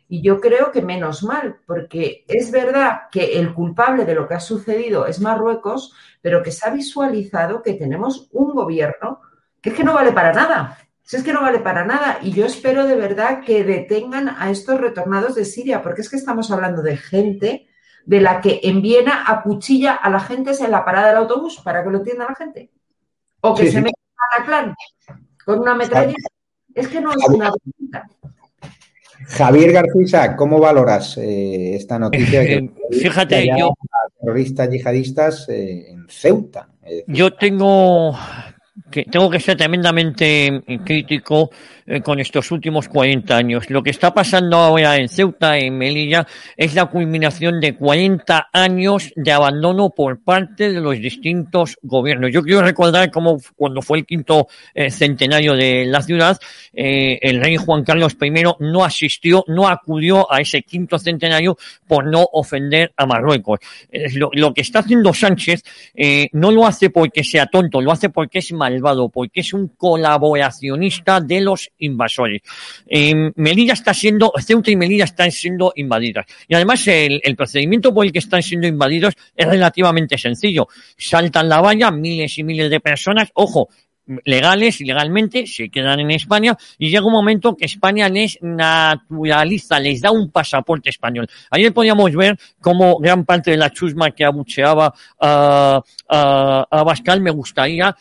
[0.09, 4.35] Y yo creo que menos mal, porque es verdad que el culpable de lo que
[4.35, 9.21] ha sucedido es Marruecos, pero que se ha visualizado que tenemos un gobierno
[9.61, 10.79] que es que no vale para nada.
[11.03, 12.19] Si es que no vale para nada.
[12.23, 16.17] Y yo espero de verdad que detengan a estos retornados de Siria, porque es que
[16.17, 17.68] estamos hablando de gente
[18.09, 21.85] de la que en Viena acuchilla a la gente en la parada del autobús, para
[21.85, 22.71] que lo entienda la gente.
[23.43, 23.83] O que Sí, se sí.
[23.85, 24.75] mete a la clan
[25.45, 26.29] con una metralleta.
[26.75, 28.09] Es que no es una pregunta.
[29.27, 32.41] Javier García, ¿cómo valoras eh, esta noticia?
[32.47, 33.75] que Eh, fíjate, yo-
[34.19, 36.67] terroristas yihadistas eh, en Ceuta.
[37.07, 38.17] Yo tengo
[38.91, 41.51] que, tengo que ser tremendamente crítico
[41.87, 43.71] eh, con estos últimos 40 años.
[43.71, 49.13] Lo que está pasando ahora en Ceuta, en Melilla, es la culminación de 40 años
[49.17, 52.33] de abandono por parte de los distintos gobiernos.
[52.33, 56.39] Yo quiero recordar cómo cuando fue el quinto eh, centenario de la ciudad,
[56.73, 62.07] eh, el rey Juan Carlos I no asistió, no acudió a ese quinto centenario por
[62.07, 63.61] no ofender a Marruecos.
[63.91, 65.63] Eh, Lo, lo que está haciendo Sánchez
[65.95, 68.53] eh, no lo hace porque sea tonto, lo hace porque es
[69.11, 72.43] porque es un colaboracionista de los invasores.
[72.87, 76.27] Eh, Melilla está siendo, Ceuta y Melilla están siendo invadidas.
[76.47, 80.69] Y además el procedimiento por el que están siendo invadidos es relativamente sencillo.
[80.97, 83.69] Saltan la valla miles y miles de personas, ojo,
[84.25, 90.01] legales, ilegalmente, se quedan en España y llega un momento que España les naturaliza, les
[90.01, 91.29] da un pasaporte español.
[91.51, 97.21] Ayer podíamos ver cómo gran parte de la chusma que abucheaba a, a, a Bascal
[97.21, 97.95] me gustaría,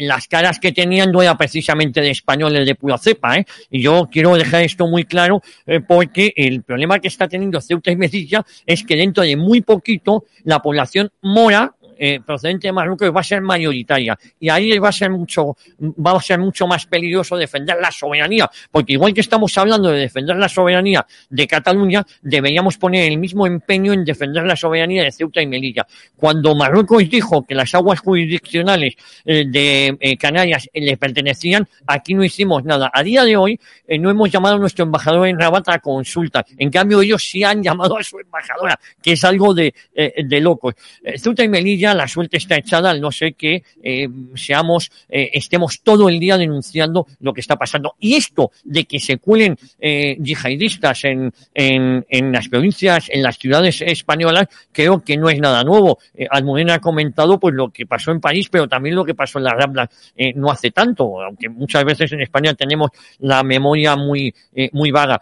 [0.00, 3.46] las caras que tenían no era precisamente de españoles de pura cepa, ¿eh?
[3.70, 7.90] Y yo quiero dejar esto muy claro eh, porque el problema que está teniendo Ceuta
[7.90, 13.14] y Melilla es que dentro de muy poquito la población mora eh, procedente de Marruecos
[13.14, 16.84] va a ser mayoritaria y ahí va a ser mucho, va a ser mucho más
[16.84, 22.04] peligroso defender la soberanía, porque igual que estamos hablando de defender la soberanía de Cataluña,
[22.20, 25.86] deberíamos poner el mismo empeño en defender la soberanía de Ceuta y Melilla.
[26.16, 32.24] Cuando Marruecos dijo que las aguas jurisdiccionales eh, de eh, Canarias le pertenecían, aquí no
[32.24, 32.90] hicimos nada.
[32.92, 33.60] A día de hoy
[34.00, 36.44] no hemos llamado a nuestro embajador en Rabat a consulta.
[36.58, 40.74] En cambio, ellos sí han llamado a su embajadora, que es algo de, de locos.
[41.16, 45.80] Ceuta y Melilla, la suerte está echada al no ser que eh, seamos, eh, estemos
[45.82, 47.94] todo el día denunciando lo que está pasando.
[48.00, 53.38] Y esto de que se cuelen eh, yihadistas en, en, en las provincias, en las
[53.38, 55.98] ciudades españolas, creo que no es nada nuevo.
[56.14, 59.38] Eh, Almudena ha comentado pues lo que pasó en París, pero también lo que pasó
[59.38, 59.88] en las Ramblas
[60.34, 64.34] no hace tanto, aunque muchas veces en España tenemos la memoria muy,
[64.72, 65.20] muy vaga.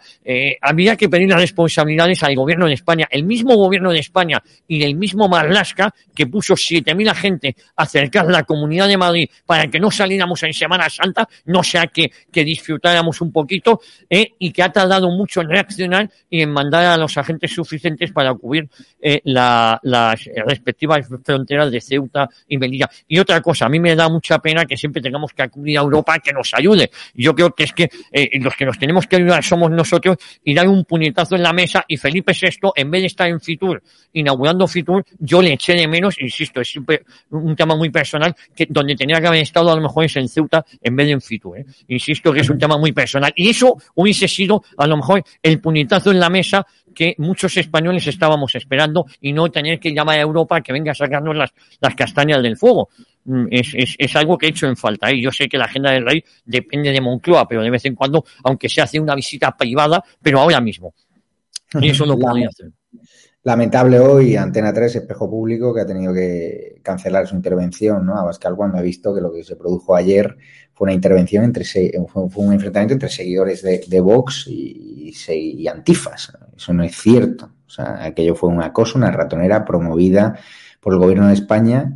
[0.61, 4.83] Había que pedir las responsabilidades al gobierno de España, el mismo gobierno de España y
[4.83, 9.79] el mismo Marlasca que puso 7.000 agentes a cercar la Comunidad de Madrid para que
[9.79, 14.63] no saliéramos en Semana Santa, no sea que, que disfrutáramos un poquito, eh, y que
[14.63, 18.67] ha tardado mucho en reaccionar y en mandar a los agentes suficientes para cubrir
[19.01, 22.89] eh, la- las respectivas fronteras de Ceuta y Melilla.
[23.07, 25.81] Y otra cosa, a mí me da mucha pena que siempre tengamos que acudir a
[25.81, 26.91] Europa que nos ayude.
[27.13, 30.53] Yo creo que es que eh, los que nos tenemos que ayudar somos nosotros y
[30.53, 33.81] dar un puñetazo en la mesa y Felipe VI, en vez de estar en Fitur,
[34.13, 38.67] inaugurando Fitur, yo le eché de menos, insisto, es siempre un tema muy personal, que
[38.69, 41.21] donde tenía que haber estado a lo mejor es en Ceuta en vez de en
[41.21, 41.59] Fitur.
[41.59, 41.65] ¿eh?
[41.87, 43.31] Insisto que es un tema muy personal.
[43.35, 48.05] Y eso hubiese sido a lo mejor el puñetazo en la mesa que muchos españoles
[48.07, 51.51] estábamos esperando y no tener que llamar a Europa a que venga a sacarnos las,
[51.79, 52.89] las castañas del fuego.
[53.25, 55.09] Mm, Es, es, es algo que he hecho en falta.
[55.09, 55.21] ¿eh?
[55.21, 58.25] Yo sé que la agenda del rey depende de Moncloa, pero de vez en cuando,
[58.43, 60.93] aunque se hace una visita privada, pero ahora mismo.
[61.81, 62.67] Y eso lo podría hacer.
[63.43, 68.15] Lamentable hoy Antena 3, espejo público, que ha tenido que cancelar su intervención, ¿no?
[68.15, 70.37] Abascal cuando ha visto que lo que se produjo ayer
[70.73, 76.31] fue una intervención entre fue, un enfrentamiento entre seguidores de, Vox y, antifas.
[76.55, 77.51] Eso no es cierto.
[77.65, 80.37] O sea, aquello fue un acoso, una ratonera promovida
[80.79, 81.95] por el gobierno de España,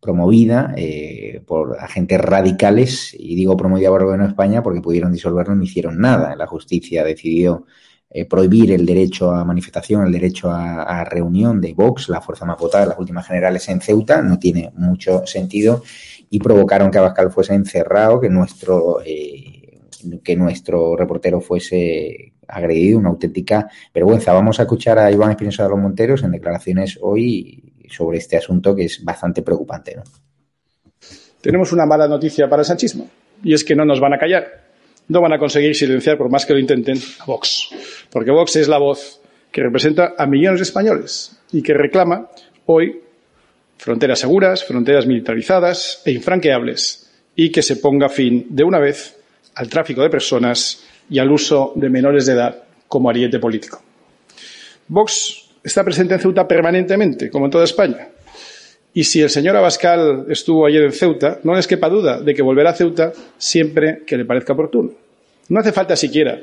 [0.00, 5.10] promovida eh, por agentes radicales, y digo promovida por el gobierno de España porque pudieron
[5.10, 6.36] disolverlo no hicieron nada.
[6.36, 7.66] La justicia decidió
[8.16, 12.56] eh, prohibir el derecho a manifestación, el derecho a, reunión de Vox, la fuerza más
[12.56, 15.82] votada de las últimas generales en Ceuta, no tiene mucho sentido
[16.30, 19.80] y provocaron que Abascal fuese encerrado, que nuestro eh,
[20.22, 24.32] que nuestro reportero fuese agredido, una auténtica vergüenza.
[24.32, 28.76] Vamos a escuchar a Iván Espinosa de los Monteros en declaraciones hoy sobre este asunto
[28.76, 29.96] que es bastante preocupante.
[29.96, 30.04] ¿no?
[31.40, 33.08] Tenemos una mala noticia para el sanchismo
[33.42, 34.63] y es que no nos van a callar.
[35.08, 37.68] No van a conseguir silenciar, por más que lo intenten, a Vox.
[38.10, 39.20] Porque Vox es la voz
[39.52, 42.28] que representa a millones de españoles y que reclama
[42.66, 43.00] hoy
[43.76, 49.16] fronteras seguras, fronteras militarizadas e infranqueables y que se ponga fin de una vez
[49.54, 53.82] al tráfico de personas y al uso de menores de edad como ariete político.
[54.88, 58.08] Vox está presente en Ceuta permanentemente, como en toda España.
[58.96, 62.42] Y si el señor Abascal estuvo ayer en Ceuta, no les quepa duda de que
[62.42, 64.92] volverá a Ceuta siempre que le parezca oportuno.
[65.48, 66.40] No hace falta siquiera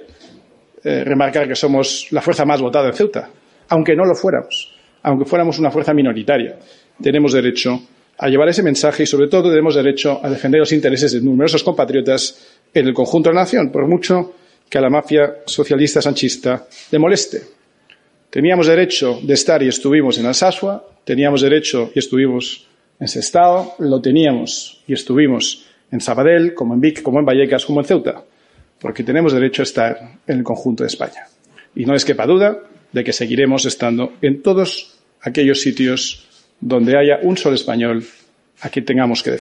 [0.83, 3.29] eh, remarcar que somos la fuerza más votada en Ceuta,
[3.69, 6.59] aunque no lo fuéramos, aunque fuéramos una fuerza minoritaria.
[7.01, 7.81] Tenemos derecho
[8.17, 11.63] a llevar ese mensaje y, sobre todo, tenemos derecho a defender los intereses de numerosos
[11.63, 14.33] compatriotas en el conjunto de la nación, por mucho
[14.69, 17.41] que a la mafia socialista sanchista le moleste.
[18.29, 22.67] Teníamos derecho de estar y estuvimos en Alsasua, teníamos derecho y estuvimos
[22.99, 27.81] en Sestao, lo teníamos y estuvimos en Sabadell, como en Vic, como en Vallecas, como
[27.81, 28.23] en Ceuta,
[28.79, 31.27] porque tenemos derecho a estar en el conjunto de España.
[31.75, 32.59] Y no les quepa duda
[32.91, 36.27] de que seguiremos estando en todos aquellos sitios
[36.59, 38.03] donde haya un solo español
[38.61, 39.40] a quien tengamos que defender.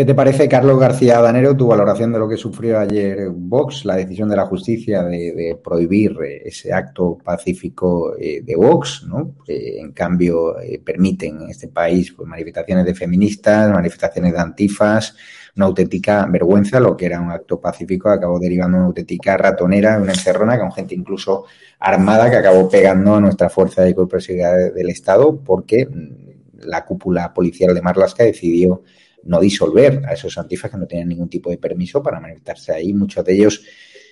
[0.00, 3.96] ¿Qué te parece, Carlos García Danero, tu valoración de lo que sufrió ayer Vox, la
[3.96, 9.34] decisión de la justicia de, de prohibir eh, ese acto pacífico eh, de Vox, ¿no?
[9.44, 15.14] Que en cambio eh, permiten en este país pues, manifestaciones de feministas, manifestaciones de antifas,
[15.56, 19.98] una auténtica vergüenza, lo que era un acto pacífico acabó derivando en una auténtica ratonera,
[20.00, 21.44] una encerrona con gente incluso
[21.78, 27.34] armada que acabó pegando a nuestra fuerza de coercividad del Estado porque mm, la cúpula
[27.34, 28.82] policial de Marlaska decidió
[29.24, 32.92] no disolver a esos antifas que no tenían ningún tipo de permiso para manifestarse ahí,
[32.92, 33.62] muchos de ellos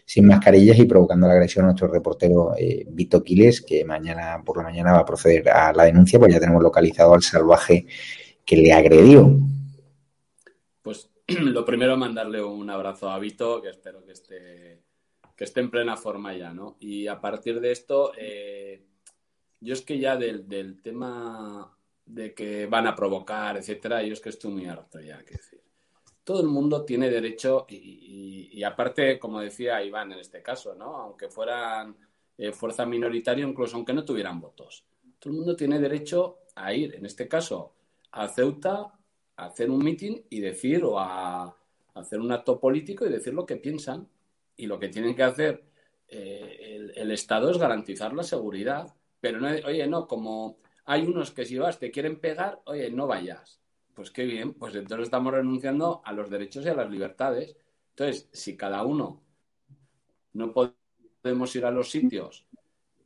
[0.08, 4.56] sin mascarillas y provocando la agresión a nuestro reportero eh, Vito Quiles, que mañana por
[4.56, 7.86] la mañana va a proceder a la denuncia, pues ya tenemos localizado al salvaje
[8.42, 9.38] que le agredió.
[10.80, 14.80] Pues lo primero mandarle un abrazo a Vito, que espero que esté,
[15.36, 16.78] que esté en plena forma ya, ¿no?
[16.80, 18.82] Y a partir de esto, eh,
[19.60, 21.77] yo es que ya del, del tema
[22.08, 25.60] de que van a provocar, etcétera, yo es que estoy muy harto ya, que decir.
[26.24, 30.96] Todo el mundo tiene derecho, y, aparte, como decía Iván en este caso, ¿no?
[30.96, 31.96] Aunque fueran
[32.36, 34.84] eh, fuerza minoritaria, incluso aunque no tuvieran votos.
[35.18, 37.74] Todo el mundo tiene derecho a ir, en este caso,
[38.12, 38.92] a Ceuta,
[39.36, 41.54] a hacer un mitin y decir, o a,
[41.94, 44.08] hacer un acto político y decir lo que piensan.
[44.56, 45.64] Y lo que tienen que hacer
[46.08, 48.94] eh, el, Estado es garantizar la seguridad.
[49.20, 53.60] Pero oye, no, como hay unos que si vas te quieren pegar, oye, no vayas.
[53.94, 57.56] Pues qué bien, pues entonces estamos renunciando a los derechos y a las libertades.
[57.90, 59.20] Entonces, si cada uno
[60.32, 62.46] no podemos ir a los sitios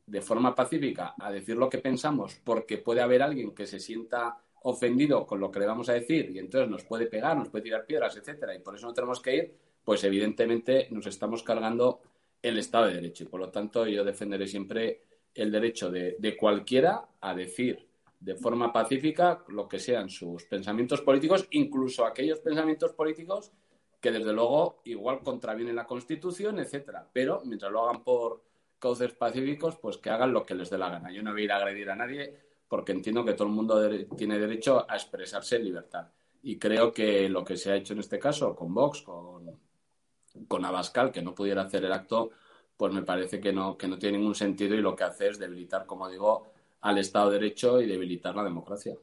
[0.05, 4.37] de forma pacífica a decir lo que pensamos porque puede haber alguien que se sienta
[4.61, 7.65] ofendido con lo que le vamos a decir y entonces nos puede pegar, nos puede
[7.65, 11.99] tirar piedras, etcétera, y por eso no tenemos que ir, pues evidentemente nos estamos cargando
[12.41, 13.25] el Estado de Derecho.
[13.25, 15.01] Y por lo tanto, yo defenderé siempre
[15.35, 17.87] el derecho de, cualquiera a decir
[18.19, 23.51] de forma pacífica lo que sean sus pensamientos políticos, incluso aquellos pensamientos políticos
[23.99, 27.07] que desde luego igual contravienen la Constitución, etcétera.
[27.11, 28.43] Pero mientras lo hagan por
[28.79, 31.11] cauces pacíficos, pues que hagan lo que les dé la gana.
[31.11, 33.89] Yo no voy a ir a agredir a nadie porque entiendo que todo el mundo
[34.17, 36.07] tiene derecho a expresarse en libertad.
[36.41, 39.57] Y creo que lo que se ha hecho en este caso con Vox, con,
[40.47, 42.31] con Abascal, que no pudiera hacer el acto,
[42.83, 45.39] pues me parece que no, que no tiene ningún sentido y lo que hace es
[45.39, 48.93] debilitar, como digo, al Estado de Derecho y debilitar la democracia.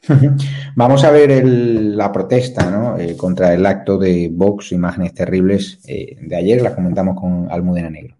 [0.74, 2.96] Vamos a ver la protesta ¿no?
[2.96, 7.90] Eh, contra el acto de Vox, imágenes terribles eh, de ayer, las comentamos con Almudena
[7.90, 8.16] Negro.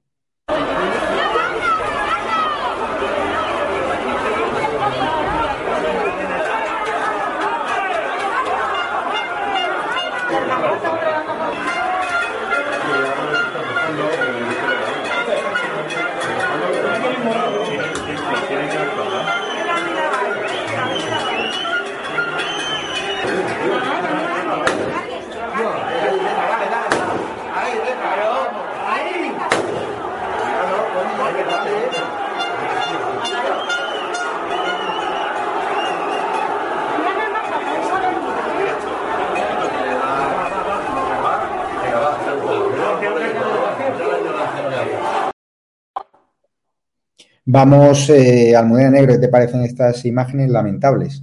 [47.52, 51.20] Vamos, eh, Almudena Negro, ¿qué te parecen estas imágenes lamentables?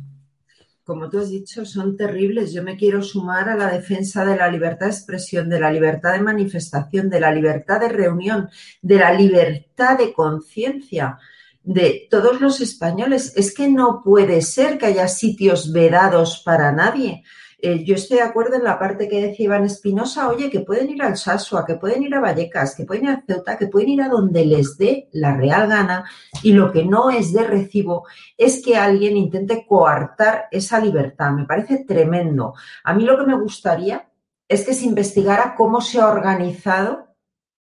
[0.83, 2.51] Como tú has dicho, son terribles.
[2.51, 6.11] Yo me quiero sumar a la defensa de la libertad de expresión, de la libertad
[6.11, 8.49] de manifestación, de la libertad de reunión,
[8.81, 11.17] de la libertad de conciencia
[11.63, 13.31] de todos los españoles.
[13.37, 17.23] Es que no puede ser que haya sitios vedados para nadie.
[17.59, 20.91] Eh, yo estoy de acuerdo en la parte que decía Iván Espinosa, oye, que pueden
[20.91, 23.89] ir al Sasua, que pueden ir a Vallecas, que pueden ir a Ceuta, que pueden
[23.89, 26.05] ir a donde les dé la real gana
[26.43, 28.05] y lo que no es de recibo
[28.37, 31.31] es que alguien intente coartar esa libertad.
[31.31, 32.53] Me parece tremendo.
[32.83, 34.07] A mí lo que me gustaría
[34.47, 37.07] es que se investigara cómo se ha organizado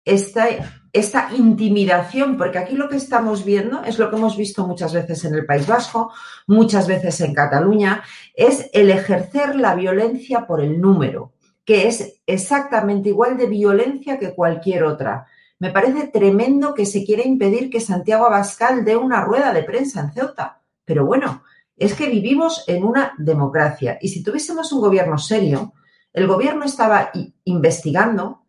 [0.04, 0.48] esta
[0.94, 5.26] esta intimidación, porque aquí lo que estamos viendo es lo que hemos visto muchas veces
[5.26, 6.14] en el País Vasco,
[6.46, 8.04] muchas veces en Cataluña,
[8.36, 11.34] es el ejercer la violencia por el número,
[11.66, 15.26] que es exactamente igual de violencia que cualquier otra.
[15.58, 20.02] Me parece tremendo que se quiera impedir que Santiago Abascal dé una rueda de prensa
[20.02, 20.62] en Ceuta.
[20.86, 21.44] Pero bueno,
[21.76, 25.74] es que vivimos en una democracia y si tuviésemos un gobierno serio,
[26.12, 27.12] el gobierno estaba
[27.46, 28.43] investigando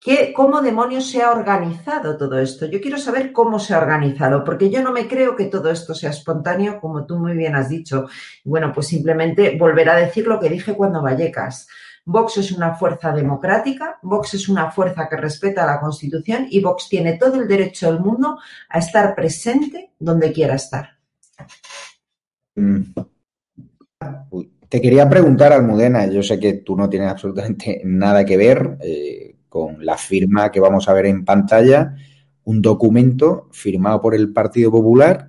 [0.00, 2.66] ¿Qué, ¿Cómo demonios se ha organizado todo esto?
[2.66, 5.92] Yo quiero saber cómo se ha organizado, porque yo no me creo que todo esto
[5.92, 8.06] sea espontáneo, como tú muy bien has dicho.
[8.44, 11.66] Bueno, pues simplemente volver a decir lo que dije cuando Vallecas.
[12.04, 16.88] Vox es una fuerza democrática, Vox es una fuerza que respeta la Constitución y Vox
[16.88, 18.38] tiene todo el derecho del mundo
[18.68, 20.96] a estar presente donde quiera estar.
[22.54, 22.82] Mm.
[24.68, 28.78] Te quería preguntar, Almudena, yo sé que tú no tienes absolutamente nada que ver.
[28.80, 31.94] Eh, con la firma que vamos a ver en pantalla,
[32.44, 35.28] un documento firmado por el Partido Popular,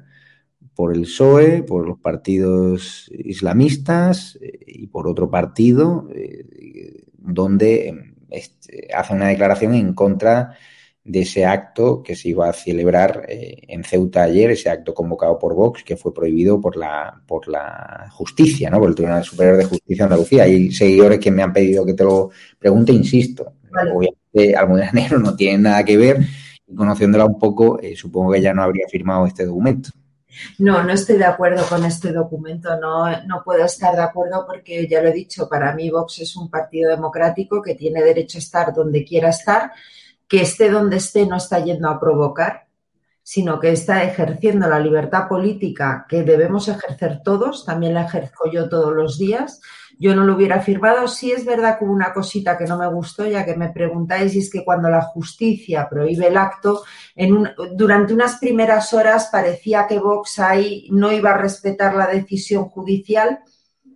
[0.73, 8.87] por el PSOE, por los partidos islamistas eh, y por otro partido, eh, donde este,
[8.93, 10.55] hace una declaración en contra
[11.03, 15.39] de ese acto que se iba a celebrar eh, en Ceuta ayer, ese acto convocado
[15.39, 18.79] por Vox, que fue prohibido por la, por la justicia, ¿no?
[18.79, 20.43] por el Tribunal Superior de Justicia de Andalucía.
[20.43, 23.53] Hay seguidores que me han pedido que te lo pregunte, insisto.
[23.71, 26.19] Obviamente, Almudena Negro no tiene nada que ver
[26.67, 29.89] y conociéndola un poco, eh, supongo que ya no habría firmado este documento.
[30.59, 34.87] No, no estoy de acuerdo con este documento, no, no puedo estar de acuerdo porque
[34.87, 38.39] ya lo he dicho, para mí Vox es un partido democrático que tiene derecho a
[38.39, 39.71] estar donde quiera estar,
[40.27, 42.67] que esté donde esté no está yendo a provocar,
[43.23, 48.69] sino que está ejerciendo la libertad política que debemos ejercer todos, también la ejerzo yo
[48.69, 49.61] todos los días.
[50.01, 51.09] Yo no lo hubiera firmado.
[51.09, 54.33] Sí es verdad que hubo una cosita que no me gustó, ya que me preguntáis,
[54.33, 56.83] y es que cuando la justicia prohíbe el acto,
[57.73, 63.39] durante unas primeras horas parecía que Vox ahí no iba a respetar la decisión judicial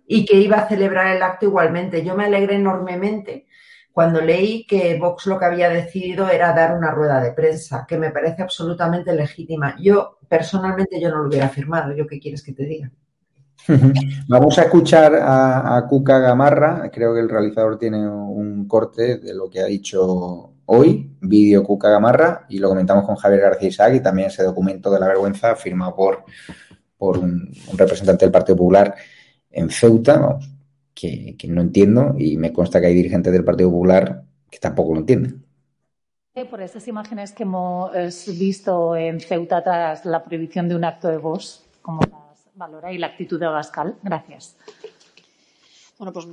[0.06, 2.04] y que iba a celebrar el acto igualmente.
[2.04, 3.46] Yo me alegré enormemente
[3.90, 7.96] cuando leí que Vox lo que había decidido era dar una rueda de prensa, que
[7.96, 9.76] me parece absolutamente legítima.
[9.80, 11.94] Yo, personalmente, yo no lo hubiera firmado.
[11.94, 12.90] ¿Yo qué quieres que te diga?
[14.28, 16.90] Vamos a escuchar a, Cuca Gamarra.
[16.92, 21.88] Creo que el realizador tiene un corte de lo que ha dicho hoy, vídeo Cuca
[21.88, 23.94] Gamarra, y lo comentamos con Javier García Isaac.
[23.94, 26.24] Y también ese documento de la vergüenza firmado por,
[26.96, 28.94] por un, representante del Partido Popular
[29.50, 30.50] en Ceuta, vamos,
[30.94, 32.14] que, no entiendo.
[32.18, 35.44] Y me consta que hay dirigentes del Partido Popular que tampoco lo entienden.
[36.50, 37.92] Por esas imágenes que hemos
[38.38, 42.23] visto en Ceuta tras la prohibición de un acto de voz, ¿cómo las
[42.54, 43.96] valora y la actitud de Abascal?
[44.02, 44.56] Gracias.
[45.98, 46.26] Bueno, pues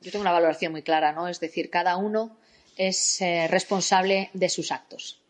[0.00, 1.28] yo tengo una valoración muy clara, ¿no?
[1.28, 2.36] Es decir, cada uno
[2.76, 5.20] es eh, responsable de sus actos.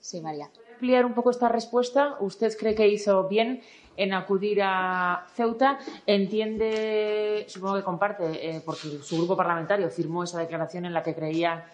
[0.00, 0.50] Sí, María.
[0.74, 2.16] ampliar un poco esta respuesta?
[2.20, 3.62] ¿Usted cree que hizo bien
[3.96, 5.78] en acudir a Ceuta?
[6.06, 11.14] Entiende, supongo que comparte, eh, porque su grupo parlamentario firmó esa declaración en la que
[11.14, 11.64] creía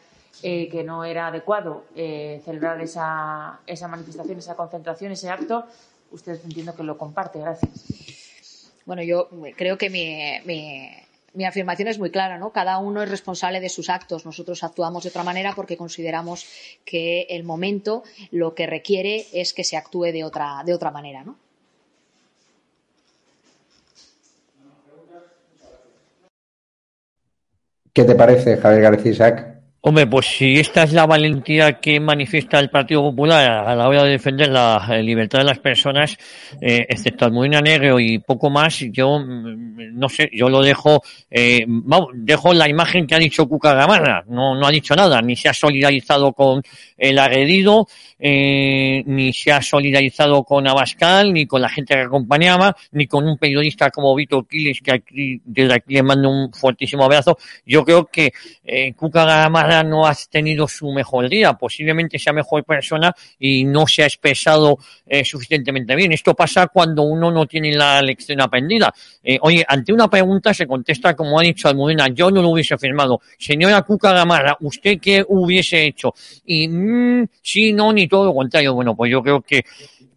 [0.43, 5.67] eh, que no era adecuado eh, celebrar esa, esa manifestación, esa concentración, ese acto.
[6.11, 7.39] Usted entiendo que lo comparte.
[7.39, 8.73] Gracias.
[8.87, 10.89] Bueno, yo creo que mi, mi,
[11.35, 12.51] mi afirmación es muy clara, ¿no?
[12.51, 14.27] Cada uno es responsable de sus actos.
[14.27, 16.47] Nosotros actuamos de otra manera porque consideramos
[16.85, 21.23] que el momento lo que requiere es que se actúe de otra, de otra manera,
[21.23, 21.37] ¿no?
[27.93, 29.60] ¿Qué te parece, Javier García Isaac?
[29.83, 34.05] Hombre, pues si esta es la valentía que manifiesta el Partido Popular a la hora
[34.05, 36.19] de defender la eh, libertad de las personas,
[36.61, 41.65] eh, excepto Almudena Negro y poco más, yo mm, no sé, yo lo dejo, eh,
[42.13, 45.49] dejo la imagen que ha dicho Cuca Gamarra, no, no ha dicho nada, ni se
[45.49, 46.63] ha solidarizado con
[46.99, 47.87] el agredido,
[48.19, 53.27] eh, ni se ha solidarizado con Abascal, ni con la gente que acompañaba, ni con
[53.27, 57.39] un periodista como Víctor Quiles, que aquí, desde aquí le mando un fuertísimo abrazo.
[57.65, 62.65] Yo creo que eh, Cuca Gamarra no ha tenido su mejor día, posiblemente sea mejor
[62.65, 66.13] persona y no se ha expresado eh, suficientemente bien.
[66.13, 68.93] Esto pasa cuando uno no tiene la lección aprendida.
[69.23, 72.77] Eh, oye, ante una pregunta se contesta como ha dicho Almudena, yo no lo hubiese
[72.77, 73.21] firmado.
[73.39, 76.15] Señora Cuca Gamarra, ¿usted qué hubiese hecho?
[76.45, 78.75] Y mm, sí, no, ni todo lo contrario.
[78.75, 79.65] Bueno, pues yo creo que,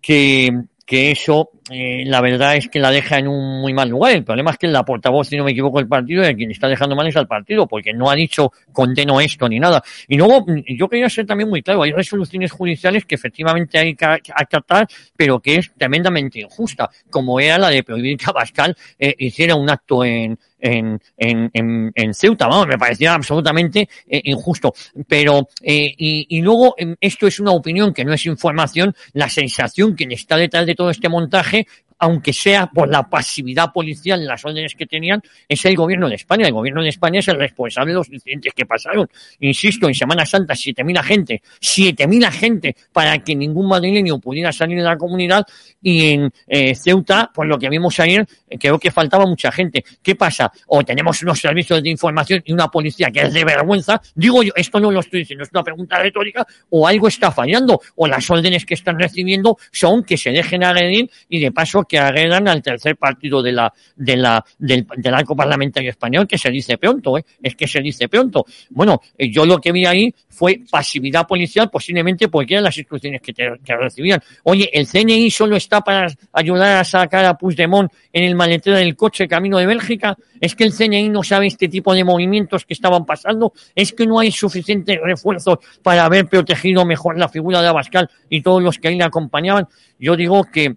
[0.01, 0.51] que,
[0.86, 4.12] que eso, eh, la verdad es que la deja en un muy mal lugar.
[4.14, 6.68] El problema es que la portavoz, si no me equivoco, del partido, y quien está
[6.68, 9.82] dejando mal es al partido, porque no ha dicho condeno esto ni nada.
[10.08, 14.06] Y luego, yo quería ser también muy claro, hay resoluciones judiciales que efectivamente hay que
[14.36, 19.56] acatar, pero que es tremendamente injusta, como era la de prohibir que Abascal eh, hiciera
[19.56, 24.74] un acto en, en, en, en, en Ceuta, vamos, me parecía absolutamente eh, injusto.
[25.07, 29.30] Pero, eh, y, y luego, eh, esto es una opinión que no es información, la
[29.30, 31.68] sensación que está detrás de todo este montaje,
[32.00, 36.48] aunque sea por la pasividad policial las órdenes que tenían, es el gobierno de España.
[36.48, 39.08] El gobierno de España es el responsable de los incidentes que pasaron.
[39.39, 44.84] Insisto, en Semana Santa, 7.000 agentes, 7.000 agentes para que ningún madrileño pudiera salir de
[44.84, 45.46] la comunidad
[45.82, 49.84] y en eh, Ceuta, por lo que vimos ayer, eh, creo que faltaba mucha gente.
[50.02, 50.52] ¿Qué pasa?
[50.68, 54.02] O tenemos unos servicios de información y una policía que es de vergüenza.
[54.16, 57.82] Digo yo, esto no lo estoy diciendo, es una pregunta retórica, o algo está fallando,
[57.96, 62.00] o las órdenes que están recibiendo son que se dejen agredir y de paso que
[62.00, 66.78] agredan al tercer partido de la, de la, del, arco parlamentario español, que se dice
[66.78, 67.26] pronto, ¿eh?
[67.42, 68.46] es que se dice pronto.
[68.70, 73.22] Bueno, eh, yo lo que vi ahí fue pasividad policial, posiblemente porque eran las instrucciones
[73.22, 74.22] que, te, recibían.
[74.44, 78.96] Oye, el CNI solo está para ayudar a sacar a Puigdemont en el maletero del
[78.96, 80.18] coche camino de Bélgica.
[80.42, 83.54] Es que el CNI no sabe este tipo de movimientos que estaban pasando.
[83.76, 88.42] Es que no hay suficientes refuerzos para haber protegido mejor la figura de Abascal y
[88.42, 89.68] todos los que ahí le acompañaban.
[90.00, 90.76] Yo digo que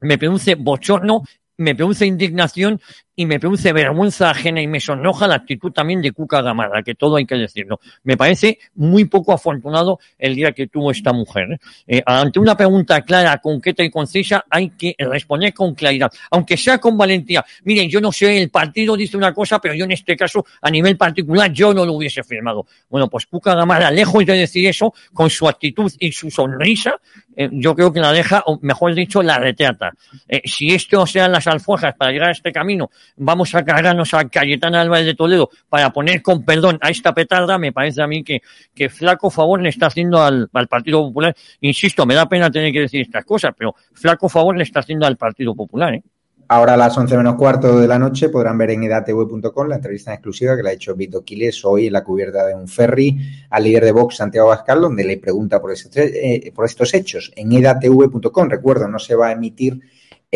[0.00, 1.22] me produce bochorno,
[1.56, 2.80] me produce indignación
[3.16, 6.94] y me produce vergüenza ajena y me sonroja la actitud también de Cuca Gamarra, que
[6.94, 7.80] todo hay que decirlo.
[8.04, 11.58] Me parece muy poco afortunado el día que tuvo esta mujer.
[11.86, 16.78] Eh, ante una pregunta clara, concreta y concisa, hay que responder con claridad, aunque sea
[16.78, 17.42] con valentía.
[17.64, 20.70] Miren, yo no sé, el partido dice una cosa, pero yo en este caso, a
[20.70, 22.66] nivel particular, yo no lo hubiese firmado.
[22.90, 27.00] Bueno, pues Cuca Gamarra, lejos de decir eso, con su actitud y su sonrisa,
[27.34, 29.92] eh, yo creo que la deja, o mejor dicho, la retrata.
[30.28, 34.28] Eh, si esto sean las alforjas para llegar a este camino, vamos a cargarnos a
[34.28, 38.22] Cayetana Álvarez de Toledo para poner con perdón a esta petarda, me parece a mí
[38.22, 38.42] que,
[38.74, 41.34] que flaco favor le está haciendo al, al Partido Popular.
[41.60, 45.06] Insisto, me da pena tener que decir estas cosas, pero flaco favor le está haciendo
[45.06, 45.94] al Partido Popular.
[45.94, 46.02] ¿eh?
[46.48, 50.12] Ahora a las 11 menos cuarto de la noche podrán ver en edatv.com la entrevista
[50.12, 53.18] exclusiva que le ha hecho Vito Quiles hoy en la cubierta de un ferry
[53.50, 57.32] al líder de Vox, Santiago Abascal, donde le pregunta por, este, eh, por estos hechos.
[57.34, 59.80] En edatv.com, recuerdo, no se va a emitir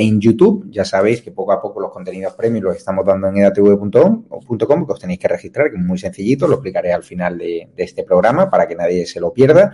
[0.01, 0.67] en YouTube.
[0.71, 4.93] Ya sabéis que poco a poco los contenidos premium los estamos dando en edatv.com, que
[4.93, 8.51] os tenéis que registrar, que es muy sencillito, lo explicaré al final de, este programa
[8.51, 9.73] para que nadie se lo pierda.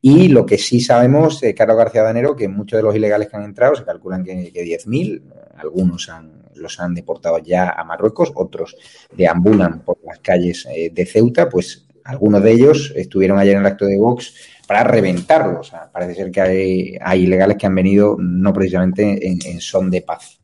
[0.00, 3.36] Y lo que sí sabemos, eh, Carlos García Danero, que muchos de los ilegales que
[3.36, 5.22] han entrado, se calculan que, que 10.000,
[5.56, 8.76] algunos han, los han deportado ya a Marruecos, otros
[9.12, 13.66] deambulan por las calles eh, de Ceuta, pues algunos de ellos estuvieron ayer en el
[13.66, 14.34] acto de Vox
[14.72, 15.68] para reventarlos.
[15.68, 20.00] O sea, parece ser que hay, ilegales que han venido no precisamente en, son de
[20.00, 20.40] paz.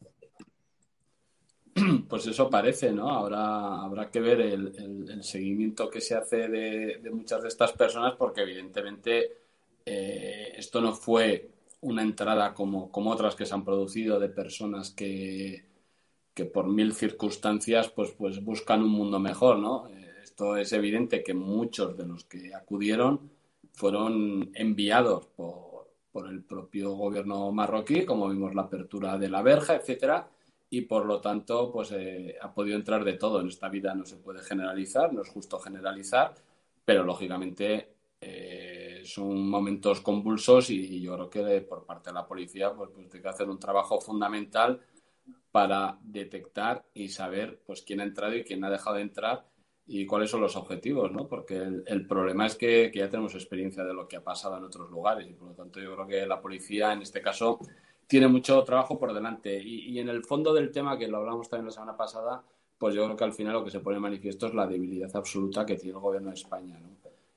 [2.09, 3.09] Pues eso parece, ¿no?
[3.09, 8.15] Ahora habrá que ver el, seguimiento que se hace de, de, muchas de estas personas
[8.19, 9.33] porque evidentemente
[9.87, 11.49] eh, esto no fue
[11.83, 15.65] una entrada como, como, otras que se han producido de personas que,
[16.35, 19.89] que por mil circunstancias pues, pues buscan un mundo mejor, ¿no?
[19.89, 23.38] Eh, esto es evidente que muchos de los que acudieron
[23.79, 25.69] fueron enviados por,
[26.29, 30.29] el propio gobierno marroquí, como vimos la apertura de la verja, etcétera,
[30.69, 33.41] y por lo tanto pues eh, ha podido entrar de todo.
[33.41, 36.35] En esta vida no se puede generalizar, no es justo generalizar,
[36.85, 42.75] pero lógicamente eh, son momentos convulsos y yo creo que por parte de la policía
[42.75, 44.81] pues, pues tiene que hacer un trabajo fundamental
[45.53, 49.48] para detectar y saber pues quién ha entrado y quién ha dejado de entrar
[49.91, 51.27] y cuáles son los objetivos, ¿no?
[51.27, 54.91] Porque el, problema es que, ya tenemos experiencia de lo que ha pasado en otros
[54.91, 57.59] lugares y por lo tanto yo creo que la policía en este caso
[58.07, 61.67] tiene mucho trabajo por delante y, en el fondo del tema que lo hablamos también
[61.67, 62.43] la semana pasada,
[62.77, 65.65] pues yo creo que al final lo que se pone manifiesto es la debilidad absoluta
[65.65, 66.79] que tiene el gobierno de España.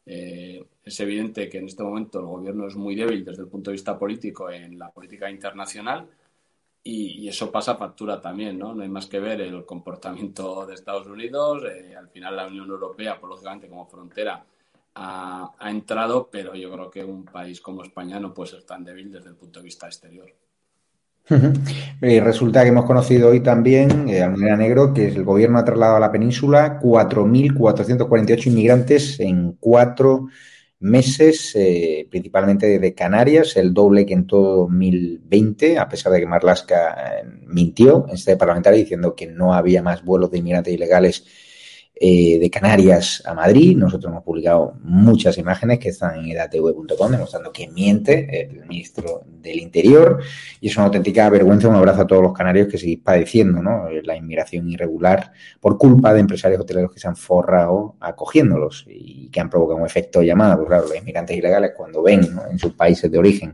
[0.06, 3.72] Eh, es evidente que en este momento el gobierno es muy débil desde el punto
[3.72, 6.06] de vista político en la política internacional
[6.84, 8.74] y, eso pasa factura también, ¿no?
[8.74, 11.64] No hay más que ver el comportamiento de Estados Unidos.
[11.66, 14.44] Eh, al final la Unión Europea, pues, lógicamente como frontera,
[14.96, 19.12] ha, entrado, pero yo creo que un país como España no puede ser tan débil
[19.12, 20.28] desde el punto de vista exterior.
[22.02, 25.98] Y resulta que hemos conocido hoy también, eh, Almudena Negro, que el gobierno ha trasladado
[25.98, 30.28] a la península 4.448 inmigrantes en cuatro
[30.82, 36.26] meses, eh, principalmente de Canarias, el doble que en todo 2020, a pesar de que
[36.26, 41.26] Marlaska eh, mintió en este parlamentario diciendo que no había más vuelos de inmigrantes ilegales
[42.04, 43.78] eh, de Canarias a Madrid.
[43.78, 49.60] Nosotros hemos publicado muchas imágenes que están en edatv.com demostrando que miente el ministro del
[49.60, 50.20] Interior
[50.60, 51.68] y es una auténtica vergüenza.
[51.68, 53.88] Un abrazo a todos los canarios que seguís padeciendo ¿no?
[54.04, 59.40] la inmigración irregular por culpa de empresarios hoteleros que se han forrado acogiéndolos y que
[59.40, 60.56] han provocado un efecto llamada.
[60.56, 63.54] Pues claro, los inmigrantes ilegales cuando ven en sus países de origen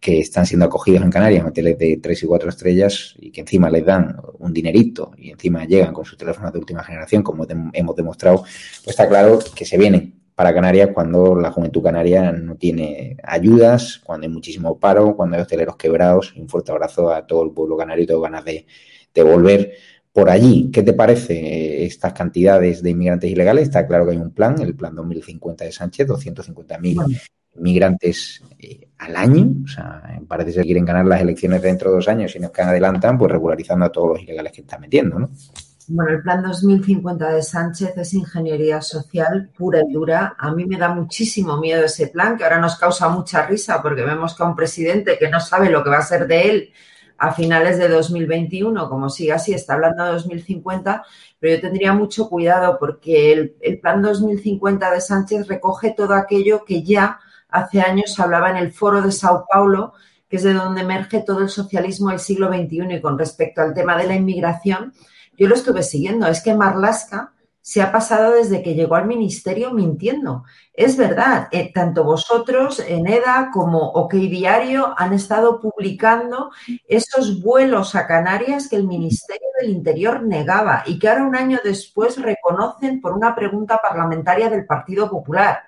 [0.00, 3.68] que están siendo acogidos en Canarias, hoteles de tres y cuatro estrellas y que encima
[3.68, 7.96] les dan un dinerito y encima llegan con sus teléfonos de última generación, como hemos
[7.96, 13.16] demostrado, pues está claro que se vienen para Canarias cuando la juventud canaria no tiene
[13.24, 16.32] ayudas, cuando hay muchísimo paro, cuando hay hosteleros quebrados.
[16.36, 18.64] Un fuerte abrazo a todo el pueblo canario y tengo ganas de,
[19.12, 19.72] de volver
[20.12, 20.70] por allí.
[20.72, 23.64] ¿Qué te parece estas cantidades de inmigrantes ilegales?
[23.64, 27.18] Está claro que hay un plan, el plan 2050 de Sánchez, 250.000 bueno
[27.54, 31.96] migrantes eh, al año, o sea, parece ser que quieren ganar las elecciones dentro de
[31.96, 34.80] dos años y no es que adelantan, pues regularizando a todos los ilegales que están
[34.80, 35.30] metiendo, ¿no?
[35.90, 40.36] Bueno, el plan 2050 de Sánchez es ingeniería social pura y dura.
[40.38, 44.02] A mí me da muchísimo miedo ese plan, que ahora nos causa mucha risa porque
[44.02, 46.72] vemos que a un presidente que no sabe lo que va a ser de él
[47.16, 51.04] a finales de 2021, como sigue así, está hablando de 2050,
[51.40, 56.64] pero yo tendría mucho cuidado porque el, el plan 2050 de Sánchez recoge todo aquello
[56.66, 57.18] que ya
[57.48, 59.94] hace años hablaba en el foro de Sao Paulo,
[60.28, 62.94] que es de donde emerge todo el socialismo del siglo XXI.
[62.96, 64.92] Y con respecto al tema de la inmigración,
[65.36, 66.26] yo lo estuve siguiendo.
[66.26, 67.32] Es que Marlaska
[67.68, 70.44] se ha pasado desde que llegó al ministerio mintiendo.
[70.72, 76.50] Es verdad, eh, tanto vosotros en EDA como OK Diario han estado publicando
[76.86, 81.58] esos vuelos a Canarias que el Ministerio del Interior negaba y que ahora un año
[81.62, 85.67] después reconocen por una pregunta parlamentaria del Partido Popular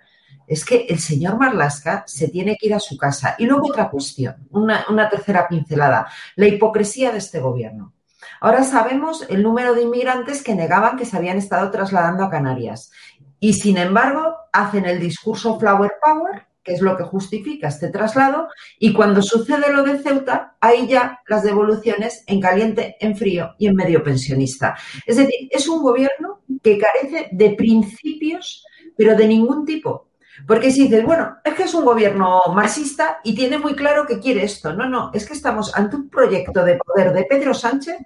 [0.51, 3.37] es que el señor Marlasca se tiene que ir a su casa.
[3.39, 7.95] Y luego otra cuestión, una, una, tercera pincelada, la hipocresía de este gobierno.
[8.41, 12.91] Ahora sabemos el número de inmigrantes que negaban que se habían estado trasladando a Canarias.
[13.39, 18.49] Y sin embargo, hacen el discurso Flower Power que es lo que justifica este traslado,
[18.79, 23.67] y cuando sucede lo de Ceuta, hay ya las devoluciones en caliente, en frío y
[23.67, 24.77] en medio pensionista.
[25.07, 28.63] Es decir, es un gobierno que carece de principios,
[28.95, 30.10] pero de ningún tipo.
[30.47, 34.19] Porque si dices, bueno, es que es un gobierno marxista y tiene muy claro que
[34.19, 34.73] quiere esto.
[34.73, 37.97] No, no, es que estamos ante un proyecto de poder de Pedro Sánchez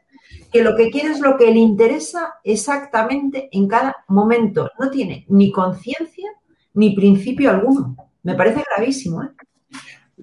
[0.53, 4.70] que lo que quiere es lo que le interesa exactamente en cada momento.
[4.78, 6.30] No tiene ni conciencia
[6.74, 7.97] ni principio alguno.
[8.22, 9.24] Me parece gravísimo.
[9.24, 9.30] ¿eh?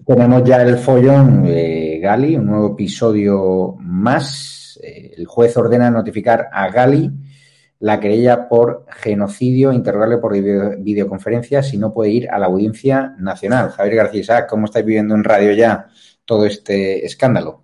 [0.06, 4.80] Tenemos ya el follón de Gali, un nuevo episodio más.
[4.82, 7.12] Eh, el juez ordena notificar a Gali
[7.82, 13.16] la querella por genocidio, interrogarle por video, videoconferencia si no puede ir a la audiencia
[13.18, 13.72] nacional.
[13.72, 15.88] Javier García ¿cómo estáis viviendo en radio ya
[16.24, 17.61] todo este escándalo?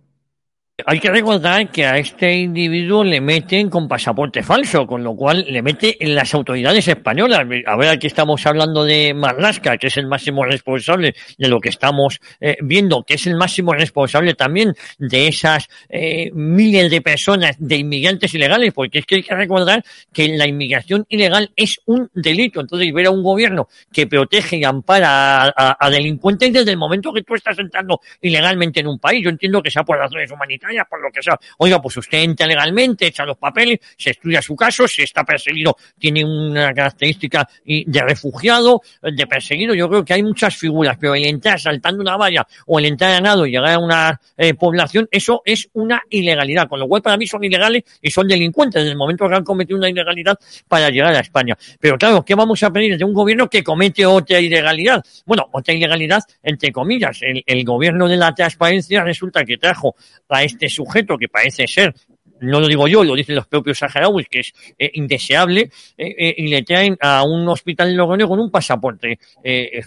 [0.86, 5.44] Hay que recordar que a este individuo le meten con pasaporte falso, con lo cual
[5.50, 7.48] le mete en las autoridades españolas.
[7.66, 11.70] A ver, aquí estamos hablando de Marlaska, que es el máximo responsable de lo que
[11.70, 17.56] estamos eh, viendo, que es el máximo responsable también de esas eh, miles de personas,
[17.58, 22.12] de inmigrantes ilegales, porque es que hay que recordar que la inmigración ilegal es un
[22.14, 22.62] delito.
[22.62, 26.78] Entonces, ver a un gobierno que protege y ampara a, a, a delincuentes desde el
[26.78, 30.30] momento que tú estás entrando ilegalmente en un país, yo entiendo que sea por razones
[30.32, 31.38] humanitarias, por lo que sea.
[31.58, 35.76] Oiga, pues usted entra legalmente, echa los papeles, se estudia su caso, si está perseguido,
[35.98, 39.74] tiene una característica de refugiado, de perseguido.
[39.74, 43.14] Yo creo que hay muchas figuras, pero el entrar saltando una valla o el entrar
[43.14, 46.68] a nado y llegar a una eh, población, eso es una ilegalidad.
[46.68, 49.44] Con lo cual, para mí son ilegales y son delincuentes desde el momento que han
[49.44, 50.38] cometido una ilegalidad
[50.68, 51.58] para llegar a España.
[51.80, 55.04] Pero claro, ¿qué vamos a pedir de un gobierno que comete otra ilegalidad?
[55.26, 57.20] Bueno, otra ilegalidad, entre comillas.
[57.22, 59.96] El, el gobierno de la transparencia resulta que trajo
[60.30, 61.94] a este este sujeto que parece ser
[62.42, 66.36] no lo digo yo, lo dicen los propios saharauis, que es eh, indeseable, eh, eh,
[66.38, 69.20] y le traen a un hospital en Logroño con un pasaporte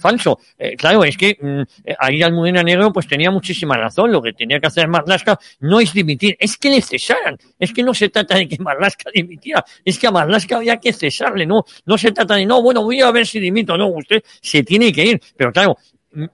[0.00, 0.38] falso.
[0.76, 1.62] claro, es que mm,
[1.98, 4.10] ahí Almudena Negro pues tenía muchísima razón.
[4.10, 7.36] Lo que tenía que hacer Marlaska no es dimitir, es que le cesaran.
[7.58, 10.92] Es que no se trata de que Marlaska dimitiera, es que a Marlaska había que
[10.92, 14.22] cesarle, no, no se trata de, no, bueno, voy a ver si dimito, no, usted
[14.40, 15.20] se tiene que ir.
[15.36, 15.76] Pero claro,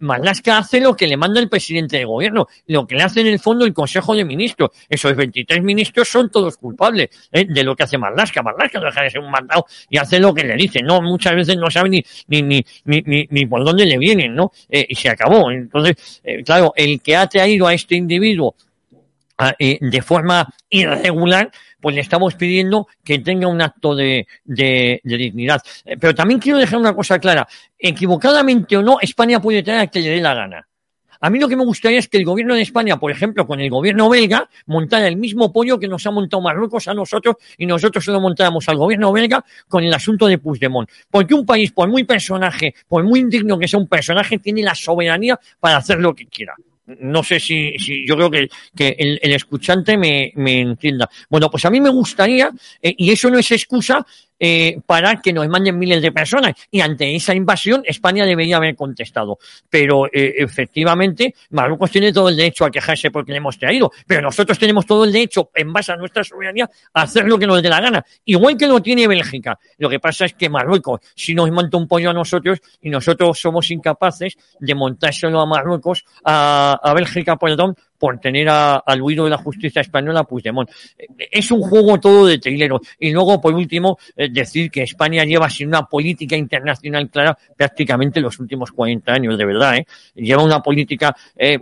[0.00, 3.26] Marlaska hace lo que le manda el presidente de gobierno, lo que le hace en
[3.26, 4.70] el fondo el Consejo de Ministros.
[4.88, 7.46] Esos 23 ministros son todos culpables ¿eh?
[7.48, 8.42] de lo que hace Marlaska.
[8.42, 10.82] Marlaska deja de ser un mandado y hace lo que le dice.
[10.82, 14.52] No, muchas veces no sabe ni, ni, ni, ni, ni por dónde le vienen, ¿no?
[14.68, 15.50] Eh, y se acabó.
[15.50, 18.54] Entonces, eh, claro, el que ha traído a este individuo
[19.58, 25.62] de forma irregular, pues le estamos pidiendo que tenga un acto de, de, de dignidad.
[25.84, 27.46] Eh, pero también quiero dejar una cosa clara.
[27.78, 30.68] Equivocadamente o no, España puede traer a que le dé la gana.
[31.20, 33.60] A mí lo que me gustaría es que el gobierno de España, por ejemplo, con
[33.60, 37.66] el gobierno belga, montara el mismo pollo que nos ha montado Marruecos a nosotros y
[37.66, 40.90] nosotros se lo montáramos al gobierno belga con el asunto de Puigdemont.
[41.10, 44.74] Porque un país, por muy personaje, por muy indigno que sea un personaje, tiene la
[44.74, 46.54] soberanía para hacer lo que quiera
[46.86, 51.08] no sé si, si yo creo que, que el, el escuchante me, me, entienda.
[51.28, 54.06] Bueno, pues a mí me gustaría, eh, y eso no es excusa,
[54.38, 56.54] eh, para que nos manden miles de personas.
[56.70, 59.38] Y ante esa invasión, España debería haber contestado.
[59.68, 63.90] Pero eh, efectivamente, Marruecos tiene todo el derecho a quejarse porque le hemos traído.
[64.06, 67.46] Pero nosotros tenemos todo el derecho, en base a nuestra soberanía, a hacer lo que
[67.46, 68.04] nos dé la gana.
[68.24, 69.58] Igual que lo tiene Bélgica.
[69.78, 73.38] Lo que pasa es que Marruecos, si nos monta un pollo a nosotros, y nosotros
[73.38, 79.24] somos incapaces de montárselo a Marruecos, a, a Bélgica, perdón, por tener a, al huido
[79.24, 80.70] de la justicia española Puigdemont.
[81.30, 82.80] Es un juego todo de trilero.
[82.98, 88.20] Y luego, por último, eh, decir que España lleva sin una política internacional clara prácticamente
[88.20, 89.76] los últimos 40 años, de verdad.
[89.76, 89.86] ¿eh?
[90.14, 91.58] Lleva una política eh,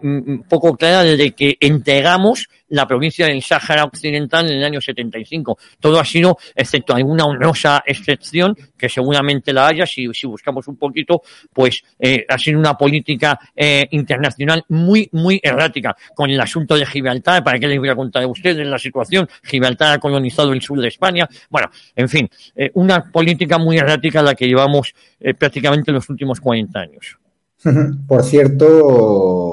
[0.48, 5.58] poco clara desde que entregamos la provincia del Sáhara Occidental en el año 75.
[5.78, 11.22] Todo ha sido, excepto alguna honrosa excepción, que seguramente la haya, si, buscamos un poquito,
[11.52, 15.96] pues eh, ha sido una política eh, internacional muy, muy errática.
[16.14, 19.28] Con el asunto de Gibraltar, ¿para qué les voy a contar a ustedes la situación?
[19.44, 21.28] Gibraltar ha colonizado el sur de España.
[21.48, 24.94] Bueno, en fin, eh, una política muy errática la que llevamos
[25.38, 27.18] prácticamente los últimos 40 años.
[28.06, 29.43] Por cierto,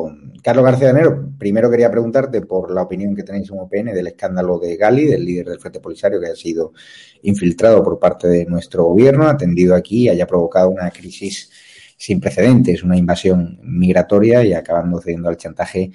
[0.42, 4.08] Carlos García de Nero, primero quería preguntarte por la opinión que tenéis en UPN del
[4.08, 6.74] escándalo de Gali, del líder del Frente Polisario que ha sido
[7.22, 11.50] infiltrado por parte de nuestro gobierno, atendido aquí, haya provocado una crisis
[11.96, 15.92] sin precedentes, una invasión migratoria y acabando cediendo al chantaje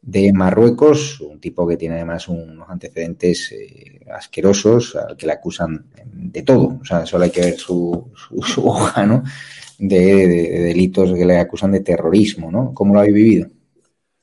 [0.00, 5.84] de Marruecos, un tipo que tiene además unos antecedentes eh, asquerosos, al que le acusan
[6.10, 6.78] de todo.
[6.80, 8.10] O sea, solo hay que ver su,
[8.42, 9.22] su, hoja, ¿no?
[9.78, 12.72] De, de, de, delitos que le acusan de terrorismo, ¿no?
[12.72, 13.48] ¿Cómo lo habéis vivido?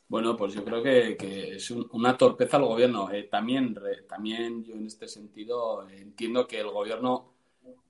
[0.09, 3.11] Bueno, pues yo creo que, que es un, una torpeza al gobierno.
[3.11, 7.33] Eh, también, re, también yo en este sentido entiendo que el gobierno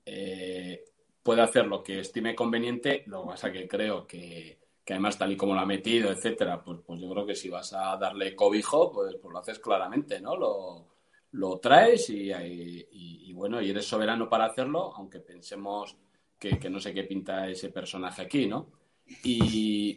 [0.04, 0.84] eh,
[1.22, 5.32] puede hacer lo que estime conveniente, lo que pasa que creo que, que además tal
[5.32, 8.34] y como lo ha metido, etcétera, pues, pues yo creo que si vas a darle
[8.34, 10.36] cobijo, pues, pues lo haces claramente, ¿no?
[10.36, 10.86] Lo,
[11.32, 15.96] lo traes y, y, bueno, y eres soberano para hacerlo, aunque pensemos
[16.38, 18.66] que, que, no sé qué pinta ese personaje aquí, ¿no?
[19.22, 19.94] Y,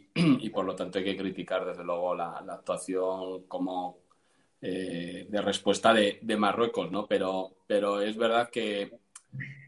[0.53, 3.99] por lo tanto hay que criticar desde luego la, actuación como
[4.61, 7.07] eh, de respuesta de, de, Marruecos, ¿no?
[7.07, 8.99] Pero, pero es verdad que,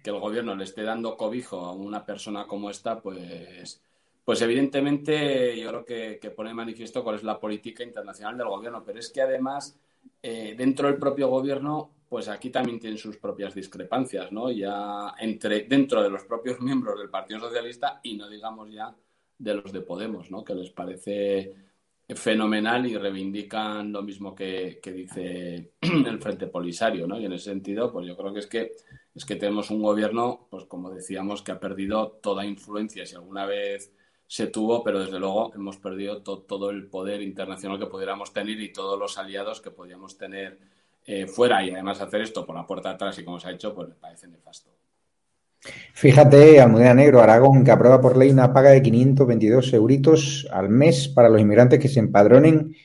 [0.04, 3.82] que el gobierno le esté dando cobijo a una persona como esta, pues
[4.26, 9.00] pues evidentemente yo creo que, pone manifiesto cuál es la política internacional del gobierno, pero
[9.00, 9.78] es que además
[10.22, 14.50] eh, dentro del propio gobierno, pues aquí también tienen sus propias discrepancias, ¿no?
[14.52, 18.96] Ya entre dentro de los propios miembros del Partido Socialista y no digamos ya
[19.44, 20.44] de los de Podemos, ¿no?
[20.44, 21.54] Que les parece
[22.10, 27.20] fenomenal y reivindican lo mismo que, que dice el Frente Polisario, ¿no?
[27.20, 28.72] Y en ese sentido, pues yo creo que es que
[29.16, 33.06] es que tenemos un gobierno, pues como decíamos, que ha perdido toda influencia.
[33.06, 33.94] Si alguna vez
[34.28, 38.74] se tuvo, pero desde luego hemos perdido todo el poder internacional que pudiéramos tener y
[38.74, 40.60] todos los aliados que podíamos tener
[41.06, 41.64] eh, fuera.
[41.64, 43.96] Y además hacer esto por la puerta atrás y como se ha hecho, pues me
[43.96, 44.72] parece nefasto.
[45.93, 51.07] Fíjate, Almudena Negro, Aragón, que aprueba por ley una paga de 522 euritos al mes
[51.07, 52.76] para los inmigrantes que se empadronen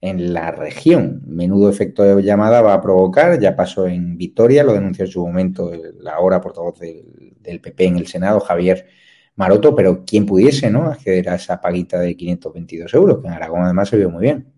[0.00, 1.22] en la región.
[1.26, 3.40] Menudo efecto de llamada va a provocar.
[3.40, 7.96] Ya pasó en Vitoria, lo denunció en su momento la ahora portavoz del, PP en
[7.96, 8.86] el Senado, Javier
[9.34, 10.84] maroto, pero quien pudiese, ¿no?
[10.88, 14.52] Acceder a esa paguita de 522 euros, que en Aragón además se vio muy bien.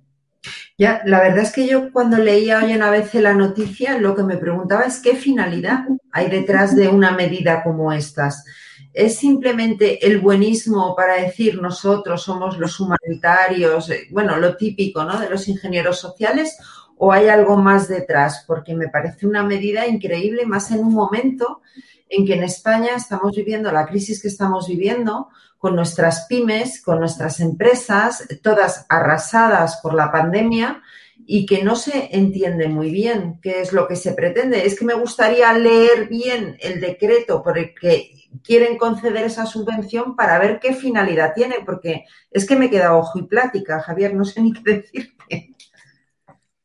[0.77, 4.23] Ya, la verdad es que yo cuando leía hoy una vez la noticia, lo que
[4.23, 8.45] me preguntaba es qué finalidad hay detrás de una medida como estas.
[8.93, 15.19] ¿Es simplemente el buenismo para decir nosotros somos los humanitarios, eh, bueno, lo típico, ¿no?
[15.19, 16.57] De los ingenieros sociales,
[16.97, 18.45] o hay algo más detrás?
[18.47, 21.61] Porque me parece una medida increíble, más en un momento
[22.09, 25.29] en que en España estamos viviendo la crisis que estamos viviendo
[25.59, 30.83] con nuestras pymes, con nuestras empresas, todas arrasadas por la pandemia
[31.27, 34.67] y que no se entiende muy bien qué es lo que se pretende.
[34.67, 38.11] Es que me gustaría leer bien el decreto por el que
[38.43, 43.19] quieren conceder esa subvención para ver qué finalidad tiene, porque es que me queda ojo
[43.19, 45.54] y plática, Javier, no sé ni qué decirte.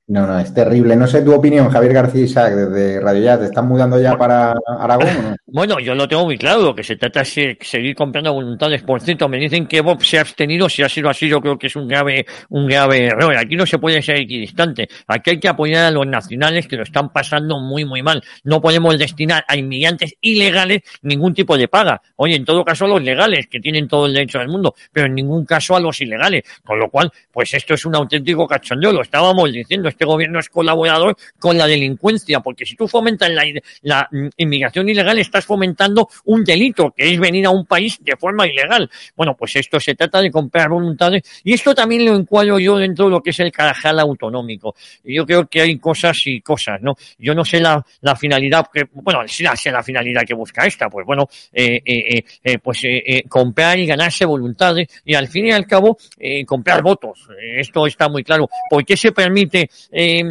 [0.10, 0.96] No, no, es terrible.
[0.96, 3.38] No sé tu opinión, Javier García Isaac, desde Radio Ya.
[3.38, 5.08] ¿Te están mudando ya para Aragón?
[5.52, 6.76] Bueno, yo lo tengo muy claro.
[6.76, 8.84] Que se trata es seguir comprando voluntades.
[8.84, 10.70] Por cierto, me dicen que Bob se ha abstenido.
[10.70, 13.36] Si ha sido así, yo creo que es un grave, un grave error.
[13.36, 14.88] Aquí no se puede ser equidistante.
[15.08, 18.24] Aquí hay que apoyar a los nacionales que lo están pasando muy, muy mal.
[18.44, 22.02] No podemos destinar a inmigrantes ilegales ningún tipo de paga.
[22.16, 25.08] Oye, en todo caso a los legales, que tienen todo el derecho del mundo, pero
[25.08, 26.44] en ningún caso a los ilegales.
[26.64, 28.92] Con lo cual, pues esto es un auténtico cachondeo.
[28.92, 33.44] Lo estábamos diciendo este gobierno es colaborador con la delincuencia, porque si tú fomentas la,
[33.82, 38.48] la, inmigración ilegal, estás fomentando un delito, que es venir a un país de forma
[38.48, 38.90] ilegal.
[39.18, 43.06] Bueno, pues esto se trata de comprar voluntades, y esto también lo encuadro yo dentro
[43.06, 44.74] de lo que es el carajal autonómico.
[45.04, 46.96] Yo creo que hay cosas y cosas, ¿no?
[47.18, 50.90] Yo no sé la, la finalidad, que, bueno, si la, la finalidad que busca esta,
[50.90, 52.84] pues bueno, eh, eh, eh, pues
[53.28, 55.98] comprar y ganarse voluntades, y al fin y al cabo,
[56.46, 57.28] comprar votos.
[57.38, 58.50] esto está muy claro.
[58.70, 60.24] ¿Por qué se permite eh,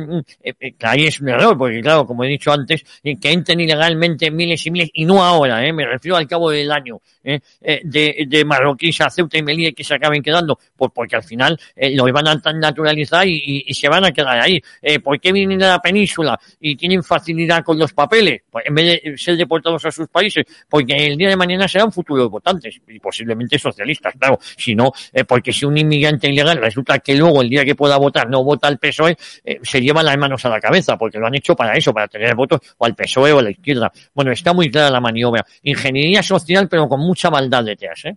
[0.42, 4.64] eh, ahí es un error, porque claro, como he dicho antes, que entren ilegalmente miles
[4.66, 8.24] y miles, y no ahora, eh, me refiero al cabo del año, eh, eh de,
[8.26, 11.94] de marroquíes a Ceuta y Melilla que se acaben quedando, pues porque al final eh,
[11.94, 14.60] lo van a naturalizar y, se van a quedar ahí.
[14.82, 18.42] Eh, ¿Por qué vienen de la península y tienen facilidad con los papeles?
[18.50, 21.92] Pues en vez de ser deportados a sus países, porque el día de mañana serán
[21.92, 26.98] futuros votantes, y posiblemente socialistas, claro, si no, eh, porque si un inmigrante ilegal resulta
[26.98, 29.16] que luego el día que pueda votar no vota al PSOE,
[29.50, 32.06] eh, se llevan las manos a la cabeza, porque lo han hecho para eso, para
[32.06, 33.90] tener votos o al PSOE o a la izquierda.
[34.12, 35.46] Bueno, está muy clara la maniobra.
[35.62, 38.16] Ingeniería social, pero con mucha maldad detrás, ¿eh?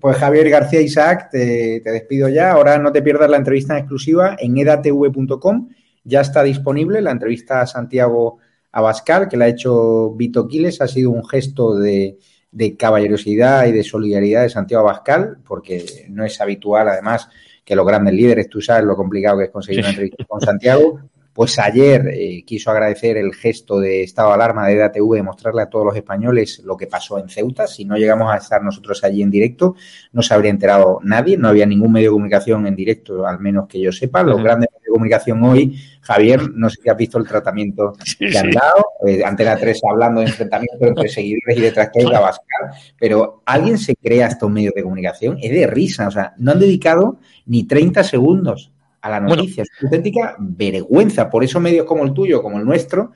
[0.00, 2.52] Pues Javier García Isaac, te, te, despido ya.
[2.52, 5.68] Ahora no te pierdas la entrevista en exclusiva en edatv.com.
[6.04, 8.38] Ya está disponible la entrevista a Santiago
[8.72, 10.80] Abascal, que la ha hecho Vito Quiles.
[10.82, 12.18] Ha sido un gesto de,
[12.50, 17.28] de caballerosidad y de solidaridad de Santiago Abascal, porque no es habitual, además,
[17.68, 21.00] que los grandes líderes, tú sabes lo complicado que es conseguir una entrevista con Santiago,
[21.38, 25.62] pues ayer eh, quiso agradecer el gesto de estado de alarma de DATV de mostrarle
[25.62, 27.68] a todos los españoles lo que pasó en Ceuta.
[27.68, 29.76] Si no llegamos a estar nosotros allí en directo,
[30.10, 33.68] no se habría enterado nadie, no había ningún medio de comunicación en directo, al menos
[33.68, 34.24] que yo sepa.
[34.24, 34.42] Los uh -huh.
[34.42, 38.36] grandes medios de comunicación hoy, Javier, no sé si has visto el tratamiento sí, que
[38.36, 38.84] han dado.
[39.06, 43.94] Eh, Antena 3 hablando de enfrentamiento entre seguidores y detractores de Abascal, pero ¿alguien se
[43.94, 45.38] crea estos medios de comunicación?
[45.40, 49.62] Es de risa, o sea, no han dedicado ni 30 segundos a la noticia.
[49.64, 49.72] Bueno.
[49.76, 51.30] Es una auténtica vergüenza.
[51.30, 53.12] Por eso medios como el tuyo, como el nuestro,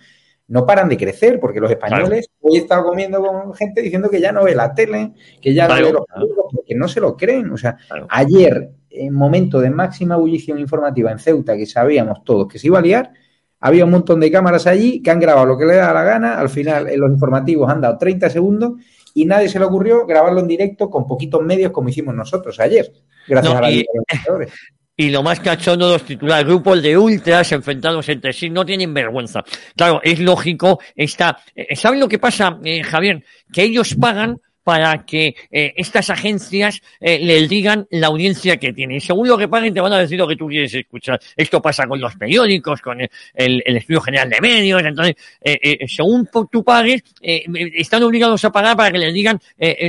[0.49, 4.21] no paran de crecer, porque los españoles, hoy he estado comiendo con gente diciendo que
[4.21, 7.17] ya no ve la tele, que ya no ve los periódicos, porque no se lo
[7.17, 7.51] creen.
[7.51, 7.77] O sea,
[8.11, 12.79] ayer, en momento de máxima ebullición informativa en Ceuta, que sabíamos todos que se iba
[12.79, 13.13] a liar,
[13.61, 16.39] había un montón de cámaras allí que han grabado lo que le da la gana,
[16.39, 18.73] al final en los informativos han dado 30 segundos
[19.15, 22.93] y nadie se le ocurrió grabarlo en directo con poquitos medios como hicimos nosotros ayer,
[23.29, 23.87] gracias No, a la y-
[25.03, 29.43] Y lo más cachondo los titulares, grupos de ultras enfrentados entre sí, no tienen vergüenza.
[29.75, 33.25] Claro, es lógico, está, eh, ¿saben lo que pasa, eh, Javier?
[33.53, 38.99] Que ellos pagan para que eh, estas agencias eh, les digan la audiencia que tienen.
[38.99, 41.21] Y según lo que paguen te van a decir lo que tú quieres escuchar.
[41.37, 44.83] Esto pasa con los periódicos, con el, Estudio General de Medios.
[44.83, 47.45] Entonces, eh, eh, según tú pagues, eh,
[47.75, 49.41] están obligados a pagar para que les digan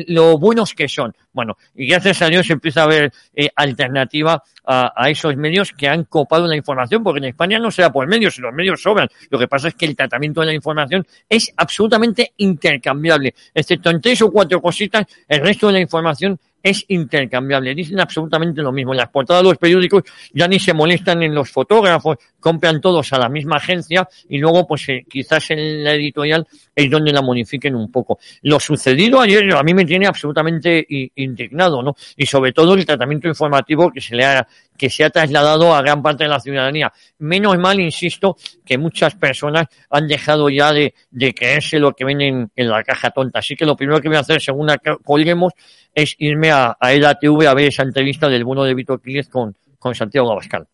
[0.08, 1.14] lo buenos que son.
[1.32, 3.12] Bueno, y gracias a Dios empieza a haber
[3.56, 8.08] alternativa a, esos medios que han copado la información, porque en España no se por
[8.08, 9.08] medios, los medios sobran.
[9.30, 13.34] Lo que pasa es que el tratamiento de la información es absolutamente intercambiable.
[13.54, 17.76] Excepto en tres o cuatro cositas, el resto de la información es intercambiable.
[17.76, 18.94] Dicen absolutamente lo mismo.
[18.94, 20.04] Las portadas de los periódicos
[20.34, 24.66] ya ni se molestan en los fotógrafos, compran todos a la misma agencia y luego,
[24.66, 28.20] pues eh, quizás en la editorial es donde la modifiquen un poco.
[28.42, 31.96] Lo sucedido ayer a mí me tiene absolutamente indignado, ¿no?
[32.18, 34.48] Y sobre todo el tratamiento informativo que se le ha
[34.78, 36.92] que se ha trasladado a gran parte de la ciudadanía.
[37.20, 42.22] Menos mal, insisto, que muchas personas han dejado ya de, de creerse lo que ven
[42.22, 43.40] en, la caja tonta.
[43.40, 44.68] Así que lo primero que voy a hacer, según
[45.04, 45.54] colguemos,
[45.94, 49.56] es irme a, a EDATV a ver esa entrevista del bueno de Vito Quiles con,
[49.78, 50.68] con Santiago Abascal.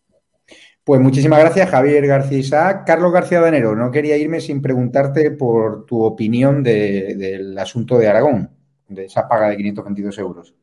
[0.84, 2.84] Pues muchísimas gracias, Javier García Isaac.
[2.86, 8.08] Carlos García Danero, no quería irme sin preguntarte por tu opinión de- del asunto de
[8.08, 8.50] Aragón,
[8.88, 10.54] de esa paga de 522 euros.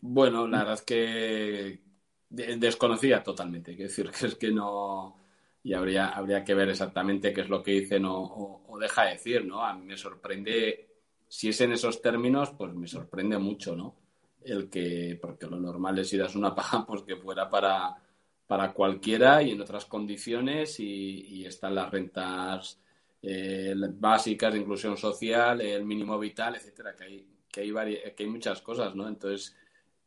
[0.00, 1.80] Bueno, la verdad es que
[2.28, 3.74] de- desconocía totalmente.
[3.76, 5.16] Quiero decir que es que no.
[5.62, 9.04] Y habría, habría que ver exactamente qué es lo que dicen o, o- o deja
[9.04, 9.64] de decir, ¿no?
[9.64, 10.88] A mí me sorprende,
[11.28, 13.94] si es en esos términos, pues me sorprende mucho, ¿no?
[14.42, 17.94] El que, porque lo normal es si das una paga, pues que fuera para,
[18.52, 20.84] para cualquiera y en otras condiciones y,
[21.36, 22.78] y están las rentas
[23.22, 27.72] eh, básicas de inclusión social, el mínimo vital, etcétera, que hay, que hay,
[28.14, 29.08] que hay muchas cosas, ¿no?
[29.08, 29.56] Entonces,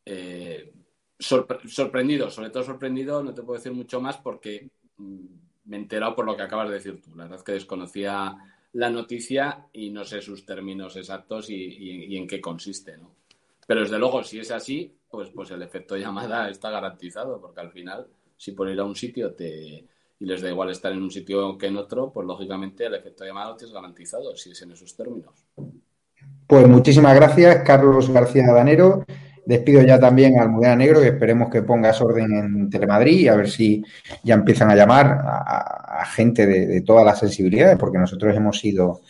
[0.04, 0.72] eh,
[1.18, 4.68] sorpre- sorprendido, sobre todo sorprendido, no te puedo decir mucho más porque
[4.98, 5.24] mm,
[5.66, 7.10] me he enterado por lo que acabas de decir tú.
[7.16, 8.36] La verdad es que desconocía
[8.74, 13.10] la noticia y no sé sus términos exactos y, y- y en qué consiste, ¿no?
[13.66, 17.72] Pero desde luego, si es así, pues, pues el efecto llamada está garantizado, porque al
[17.72, 18.06] final,
[18.36, 19.86] si por ir a un sitio te
[20.18, 23.24] y les da igual estar en un sitio que en otro, pues lógicamente el efecto
[23.24, 25.34] llamada lo tienes garantizado, si es en esos términos.
[26.46, 29.04] Pues muchísimas gracias, Carlos García Danero.
[29.44, 33.36] Despido ya también a Almudena Negro, que esperemos que pongas orden en Telemadrid y a
[33.36, 33.84] ver si
[34.24, 39.02] ya empiezan a llamar a, gente de, de todas las sensibilidades, porque nosotros hemos sido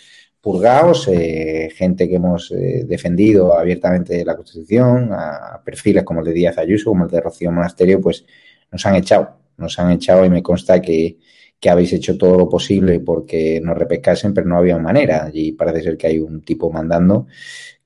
[0.47, 6.33] purgados, eh, gente que hemos eh, defendido abiertamente la Constitución, a perfiles como el de
[6.35, 8.25] Díaz Ayuso, como el de Rocío Monasterio, pues
[8.71, 11.19] nos han echado, nos han echado y me consta que,
[11.59, 15.31] que habéis hecho todo lo posible porque nos repescasen, pero no había manera.
[15.33, 17.27] Y parece ser que hay un tipo mandando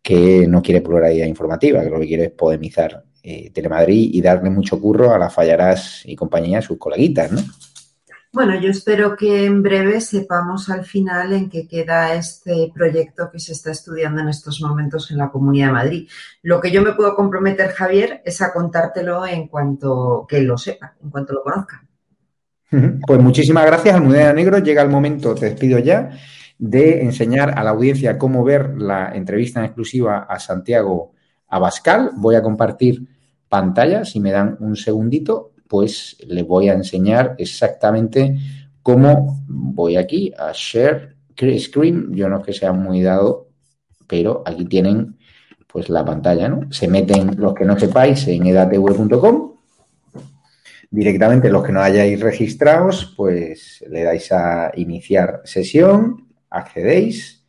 [0.02, 4.50] que no quiere pluralidad informativa, que lo que quiere es podemizar eh, Telemadrid y darle
[4.50, 7.40] mucho curro a las fallarás y compañía, sus coleguitas, ¿no?
[8.32, 13.40] Bueno, yo espero que en breve sepamos al final en qué queda este proyecto que
[13.40, 16.08] se está estudiando en estos momentos en la Comunidad de Madrid.
[16.42, 20.94] Lo que yo me puedo comprometer, Javier, es a contártelo en cuanto que lo sepa,
[21.02, 21.84] en cuanto lo conozca.
[23.04, 24.58] Pues muchísimas gracias, Almudena Negro.
[24.58, 26.10] Llega el momento, te despido ya,
[26.56, 31.14] de enseñar a la audiencia cómo ver la entrevista en exclusiva a Santiago
[31.48, 32.12] Abascal.
[32.14, 33.08] Voy a compartir
[33.48, 38.36] pantalla, si me dan un segundito, pues les voy a enseñar exactamente
[38.82, 41.14] cómo voy aquí a share
[41.58, 42.12] screen.
[42.12, 43.50] Yo no es que sea muy dado,
[44.08, 45.16] pero aquí tienen
[45.68, 46.72] pues la pantalla, ¿no?
[46.72, 49.52] Se meten los que no sepáis en edatv.com
[50.90, 57.44] directamente los que no hayáis registrados, pues le dais a iniciar sesión, accedéis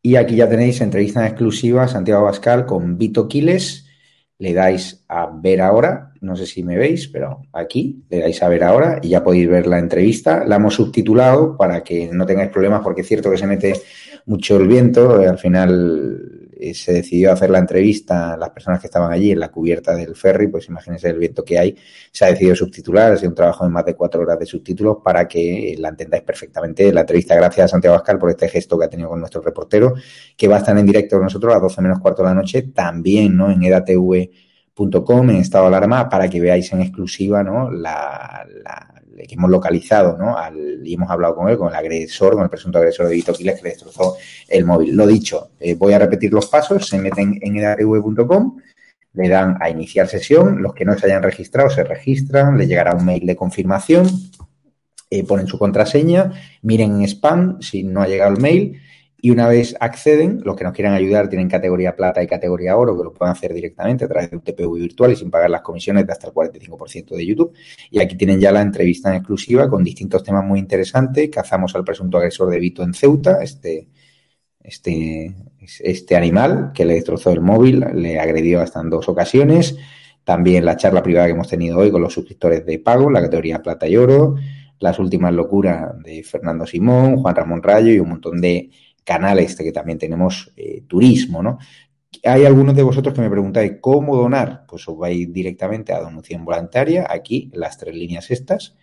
[0.00, 3.86] y aquí ya tenéis entrevista en exclusiva Santiago Abascal con Vito Quiles.
[4.38, 8.48] Le dais a ver ahora, no sé si me veis, pero aquí le dais a
[8.48, 10.44] ver ahora y ya podéis ver la entrevista.
[10.44, 13.74] La hemos subtitulado para que no tengáis problemas porque es cierto que se mete
[14.26, 15.14] mucho el viento.
[15.14, 19.48] Al final eh, se decidió hacer la entrevista las personas que estaban allí en la
[19.48, 21.74] cubierta del ferry, pues imagínense el viento que hay.
[22.12, 24.98] Se ha decidido subtitular, ha sido un trabajo de más de cuatro horas de subtítulos
[25.02, 26.92] para que la entendáis perfectamente.
[26.92, 29.94] La entrevista, gracias a Santiago Abascal por este gesto que ha tenido con nuestro reportero,
[30.36, 32.34] que va a estar en directo con nosotros a las 12 menos cuarto de la
[32.34, 33.50] noche, también ¿no?
[33.50, 34.49] en edatv.com
[34.82, 37.70] en estado de alarma para que veáis en exclusiva ¿no?
[37.70, 38.46] la,
[39.28, 40.36] que hemos localizado ¿no?
[40.36, 43.32] Al, y hemos hablado con él, con el agresor, con el presunto agresor de Vito
[43.32, 44.16] Quiles que destrozó
[44.48, 44.96] el móvil.
[44.96, 48.56] Lo dicho, eh, voy a repetir los pasos, se meten en edatv.com,
[49.12, 52.94] le dan a iniciar sesión, los que no se hayan registrado se registran, le llegará
[52.94, 54.06] un mail de confirmación,
[55.10, 58.80] eh, ponen su contraseña, miren en spam si no ha llegado el mail
[59.22, 62.96] y una vez acceden, los que nos quieran ayudar tienen categoría plata y categoría oro,
[62.96, 65.60] que lo pueden hacer directamente a través de un TPV virtual y sin pagar las
[65.60, 67.52] comisiones de hasta el 45% de YouTube.
[67.90, 71.28] Y aquí tienen ya la entrevista en exclusiva con distintos temas muy interesantes.
[71.28, 73.88] Cazamos al presunto agresor de Vito en Ceuta, este,
[74.62, 75.34] este,
[75.80, 79.76] este animal que le destrozó el móvil, le agredió hasta en dos ocasiones.
[80.24, 83.62] También la charla privada que hemos tenido hoy con los suscriptores de pago, la categoría
[83.62, 84.36] plata y oro.
[84.78, 88.70] Las últimas locuras de Fernando Simón, Juan Ramón Rayo y un montón de
[89.04, 91.58] canal este que también tenemos eh, turismo, ¿no?
[92.24, 96.44] Hay algunos de vosotros que me preguntáis cómo donar, pues os vais directamente a donación
[96.44, 98.74] voluntaria, aquí las tres líneas estas,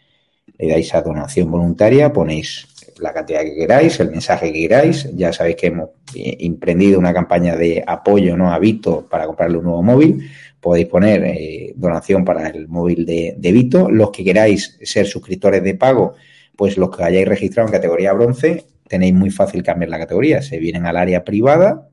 [0.57, 2.67] le dais a donación voluntaria, ponéis
[2.99, 7.13] la cantidad que queráis, el mensaje que queráis, ya sabéis que hemos eh, emprendido una
[7.13, 12.25] campaña de apoyo no a Vito para comprarle un nuevo móvil, podéis poner eh, donación
[12.25, 16.15] para el móvil de, de Vito, los que queráis ser suscriptores de pago,
[16.55, 20.41] pues los que hayáis registrado en categoría bronce, tenéis muy fácil cambiar la categoría.
[20.41, 21.89] Se vienen al área privada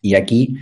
[0.00, 0.56] y aquí,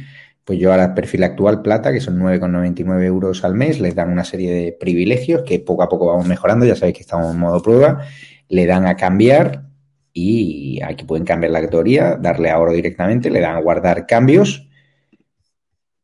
[0.44, 4.24] pues yo al perfil actual plata, que son 9,99 euros al mes, les dan una
[4.24, 6.66] serie de privilegios que poco a poco vamos mejorando.
[6.66, 8.02] Ya sabéis que estamos en modo prueba.
[8.48, 9.64] Le dan a cambiar
[10.12, 14.66] y aquí pueden cambiar la categoría, darle a oro directamente, le dan a guardar cambios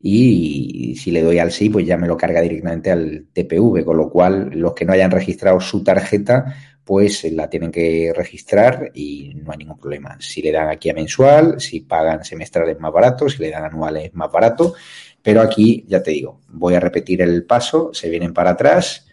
[0.02, 3.96] y si le doy al sí, pues ya me lo carga directamente al TPV, con
[3.96, 9.34] lo cual los que no hayan registrado su tarjeta pues la tienen que registrar y
[9.36, 10.16] no hay ningún problema.
[10.20, 14.12] Si le dan aquí a mensual, si pagan semestrales más barato, si le dan anuales
[14.14, 14.74] más barato,
[15.22, 19.06] pero aquí ya te digo, voy a repetir el paso, se vienen para atrás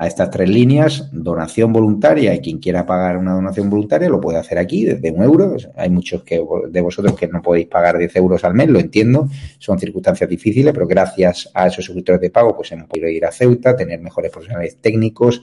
[0.00, 4.38] a estas tres líneas, donación voluntaria y quien quiera pagar una donación voluntaria lo puede
[4.38, 5.58] hacer aquí desde un euro.
[5.76, 9.28] Hay muchos que, de vosotros que no podéis pagar 10 euros al mes, lo entiendo,
[9.58, 13.30] son circunstancias difíciles, pero gracias a esos suscriptores de pago pues hemos podido ir a
[13.30, 15.42] Ceuta, tener mejores profesionales técnicos,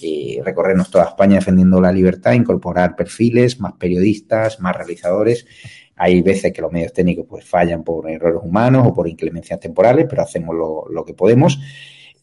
[0.00, 5.46] y recorrernos toda España defendiendo la libertad, incorporar perfiles, más periodistas, más realizadores.
[5.96, 10.06] Hay veces que los medios técnicos pues fallan por errores humanos o por inclemencias temporales,
[10.08, 11.58] pero hacemos lo, que podemos.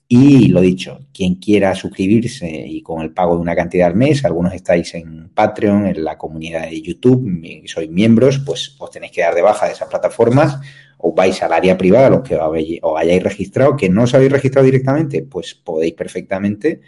[0.08, 4.24] Y lo dicho, quien quiera suscribirse y con el pago de una cantidad al mes,
[4.26, 7.26] algunos estáis en Patreon, en la comunidad de YouTube,
[7.66, 10.60] sois miembros, pues os tenéis que dar de baja de esas plataformas
[10.97, 14.66] o vais al área privada, los que os hayáis registrado, que no os habéis registrado
[14.66, 16.82] directamente, pues podéis perfectamente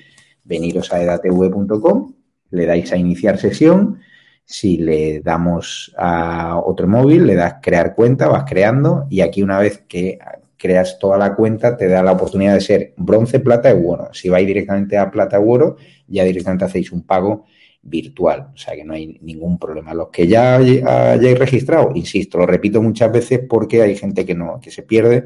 [0.43, 2.13] veniros a edatv.com,
[2.51, 3.99] le dais a iniciar sesión,
[4.45, 9.59] si le damos a otro móvil, le das crear cuenta, vas creando y aquí una
[9.59, 10.19] vez que
[10.57, 14.09] creas toda la cuenta te da la oportunidad de ser bronce, plata y oro.
[14.13, 15.77] Si vais directamente a plata u oro,
[16.07, 17.45] ya directamente hacéis un pago
[17.81, 19.93] virtual, o sea que no hay ningún problema.
[19.93, 24.59] Los que ya hayáis registrado, insisto, lo repito muchas veces porque hay gente que no,
[24.59, 25.25] que se pierde,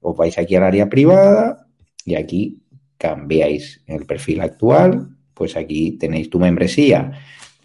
[0.00, 1.66] os vais aquí al área privada
[2.06, 2.62] y aquí
[2.96, 7.12] cambiáis el perfil actual, pues aquí tenéis tu membresía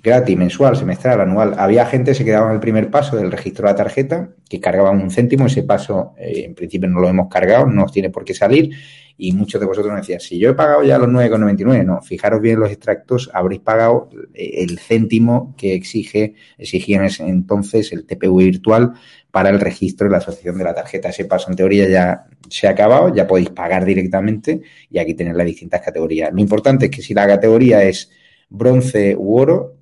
[0.06, 1.56] gratis, mensual, semestral, anual.
[1.58, 4.60] Había gente que se quedaba en el primer paso del registro de la tarjeta, que
[4.60, 8.12] cargaban un céntimo, ese paso eh, en principio no lo hemos cargado, no os tiene
[8.12, 8.70] por qué salir,
[9.18, 12.42] y muchos de vosotros me decían, si yo he pagado ya los 9,99, no, fijaros
[12.42, 18.38] bien los extractos, habréis pagado el céntimo que exige, exigía en ese entonces el TPU
[18.38, 18.94] virtual
[19.32, 21.10] para el registro de la asociación de la tarjeta.
[21.10, 25.38] Ese paso en teoría ya se ha acabado, ya podéis pagar directamente y aquí tenéis
[25.38, 26.32] las distintas categorías.
[26.34, 28.12] Lo importante es que si la categoría es
[28.50, 29.75] bronce u oro,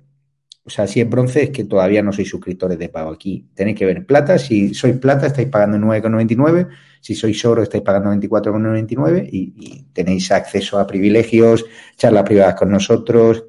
[0.66, 3.10] o sea, si es bronce es que todavía no sois suscriptores de pago.
[3.10, 4.38] Aquí tenéis que ver plata.
[4.38, 6.68] Si sois plata estáis pagando 9,99.
[7.02, 11.66] Si sois oro estáis pagando 24,99 y, y tenéis acceso a privilegios,
[11.98, 13.44] charlas privadas con nosotros,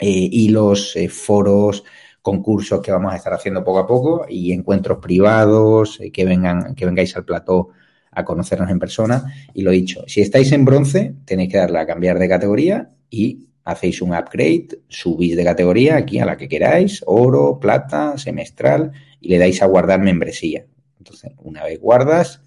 [0.00, 1.84] eh, hilos, eh, foros,
[2.22, 6.74] concursos que vamos a estar haciendo poco a poco y encuentros privados, eh, que vengan,
[6.74, 7.70] que vengáis al plató
[8.12, 9.24] a conocernos en persona.
[9.52, 13.48] Y lo dicho, si estáis en bronce, tenéis que darle a cambiar de categoría y
[13.64, 19.28] hacéis un upgrade, subís de categoría aquí a la que queráis, oro, plata, semestral, y
[19.28, 20.66] le dais a guardar membresía.
[20.98, 22.42] Entonces, una vez guardas,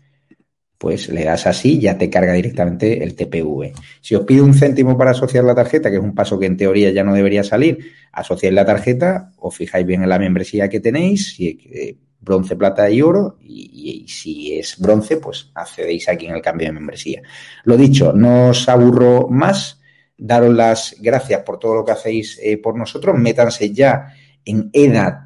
[0.78, 3.71] pues le das así, ya te carga directamente el TPV.
[4.01, 6.58] Si os pide un céntimo para asociar la tarjeta, que es un paso que en
[6.58, 10.79] teoría ya no debería salir, asociáis la tarjeta, os fijáis bien en la membresía que
[10.79, 16.42] tenéis, si bronce, plata y oro, y, si es bronce, pues accedéis aquí en el
[16.42, 17.21] cambio de membresía.
[17.63, 19.80] Lo dicho, no os aburro más,
[20.21, 24.13] daros las gracias por todo lo que hacéis eh, por nosotros, métanse ya
[24.45, 25.23] en edatv.com,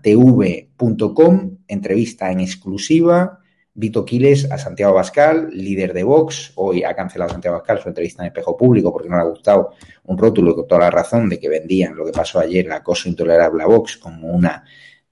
[1.68, 3.40] entrevista en exclusiva,
[3.74, 6.54] Vito Quiles a Santiago Bascal, líder de Vox.
[6.56, 9.72] Hoy ha cancelado Santiago Bascal su entrevista en espejo público porque no le ha gustado
[10.06, 13.10] un rótulo con toda la razón de que vendían lo que pasó ayer, el acoso
[13.10, 14.64] intolerable a Vox, como una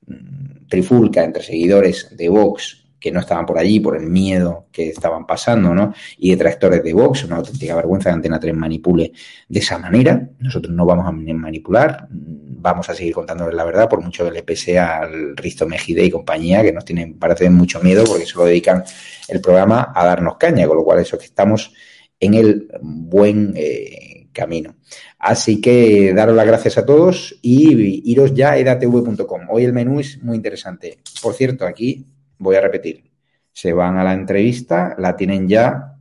[0.07, 4.87] mm, trifulca entre seguidores de Vox que no estaban por allí por el miedo que
[4.87, 5.93] estaban pasando, ¿no?
[6.19, 9.11] Y detractores de Vox, una auténtica vergüenza que Antena 3 manipule
[9.49, 10.29] de esa manera.
[10.39, 14.43] Nosotros no vamos a manipular, vamos a seguir contándoles la verdad, por mucho que le
[14.43, 18.45] pese al Risto Mejide y compañía, que nos tienen, parece, mucho miedo porque se lo
[18.45, 18.85] dedican
[19.27, 21.73] el programa a darnos caña, con lo cual eso que estamos
[22.21, 24.77] en el buen eh, camino.
[25.19, 29.41] Así que daros las gracias a todos y iros ya a edatv.com.
[29.49, 30.99] Hoy el menú es muy interesante.
[31.21, 33.11] Por cierto, aquí voy a repetir.
[33.51, 35.97] Se van a la entrevista, la tienen ya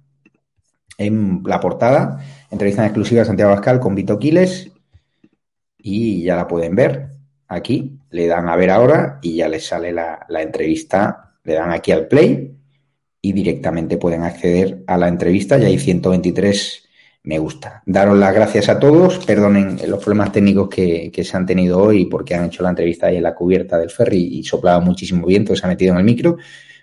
[0.98, 2.20] en la portada.
[2.50, 4.70] Entrevista en exclusiva a Santiago Pascal con Vito Quiles
[5.78, 7.10] y ya la pueden ver
[7.48, 7.98] aquí.
[8.10, 11.34] Le dan a ver ahora y ya les sale la, la entrevista.
[11.44, 12.56] Le dan aquí al play
[13.20, 15.59] y directamente pueden acceder a la entrevista.
[15.59, 16.88] Ya hay 123
[17.24, 17.82] me gusta.
[17.86, 19.24] Daros las gracias a todos.
[19.24, 23.07] Perdonen los problemas técnicos que, que, se han tenido hoy porque han hecho la entrevista
[23.07, 26.05] ahí en la cubierta del ferry y soplaba muchísimo viento, se ha metido en el
[26.05, 26.36] micro.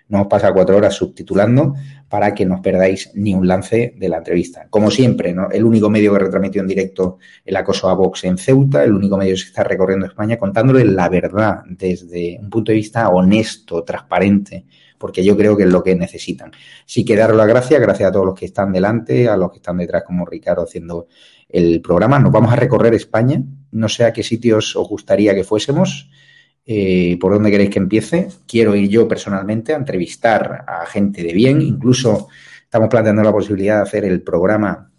[0.08, 1.74] Nos pasa cuatro horas subtitulando
[2.08, 4.66] para que no os perdáis ni un lance de la entrevista.
[4.68, 8.82] Como siempre, el único medio que retransmitió en directo el acoso a Vox en Ceuta,
[8.82, 13.08] el único medio que está recorriendo España contándole la verdad desde un punto de vista
[13.08, 14.64] honesto, transparente,
[15.00, 16.52] porque yo creo que es lo que necesitan.
[16.84, 19.56] Sí que daros las gracias, gracias a todos los que están delante, a los que
[19.56, 21.08] están detrás como Ricardo haciendo
[21.48, 22.18] el programa.
[22.18, 26.10] Nos vamos a recorrer España, no sé a qué sitios os gustaría que fuésemos.
[26.66, 28.28] Eh, por dónde queréis que empiece.
[28.46, 31.62] Quiero ir yo personalmente a entrevistar a gente de bien.
[31.62, 32.28] Incluso
[32.62, 34.92] estamos planteando la posibilidad de hacer el programa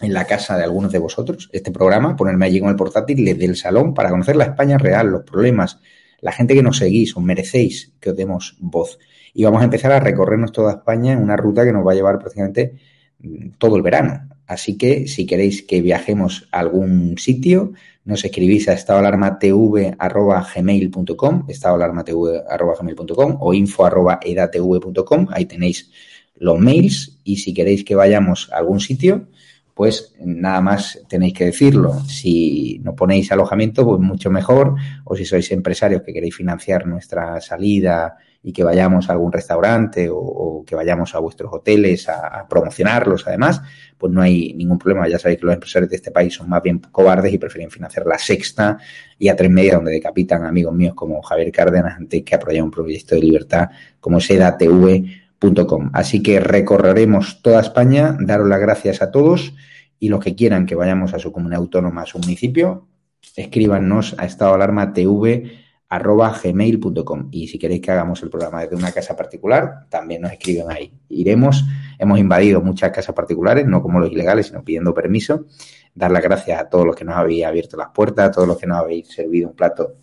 [0.00, 3.46] en la casa de algunos de vosotros, este programa, ponerme allí con el portátil desde
[3.46, 5.78] el salón para conocer la España real, los problemas,
[6.20, 8.98] la gente que nos seguís, os merecéis que os demos voz
[9.36, 11.94] y vamos a empezar a recorrernos toda España en una ruta que nos va a
[11.94, 12.72] llevar prácticamente
[13.18, 14.30] mm, todo el verano.
[14.46, 17.74] Así que si queréis que viajemos a algún sitio,
[18.06, 25.90] nos escribís a estadoalarmatv.gmail.com, estadoalarmatv.gmail.com o info.edatv.com, ahí tenéis
[26.36, 29.28] los mails y si queréis que vayamos a algún sitio,
[29.74, 32.00] pues nada más tenéis que decirlo.
[32.08, 37.38] Si no ponéis alojamiento, pues mucho mejor, o si sois empresarios que queréis financiar nuestra
[37.42, 43.26] salida y que vayamos a algún restaurante o, que vayamos a vuestros hoteles a, promocionarlos
[43.26, 43.60] además,
[43.98, 45.08] pues no hay ningún problema.
[45.08, 48.06] Ya sabéis que los empresarios de este país son más bien cobardes y prefieren financiar
[48.06, 48.78] la sexta
[49.18, 52.70] y a tres media donde decapitan amigos míos como Javier Cárdenas antes que apoyar un
[52.70, 53.68] proyecto de libertad
[53.98, 55.90] como sedatv.com.
[55.92, 59.54] Así que recorreremos toda España, daros las gracias a todos
[59.98, 62.86] y los que quieran que vayamos a su comunidad autónoma, a su municipio,
[63.34, 68.76] escríbanos a estado alarma TV arroba gmail.com y si queréis que hagamos el programa desde
[68.76, 70.92] una casa particular, también nos escriben ahí.
[71.08, 71.64] Iremos,
[71.98, 75.46] hemos invadido muchas casas particulares, no como los ilegales, sino pidiendo permiso.
[75.94, 78.58] Dar las gracias a todos los que nos habéis abierto las puertas, a todos los
[78.58, 79.94] que nos habéis servido un plato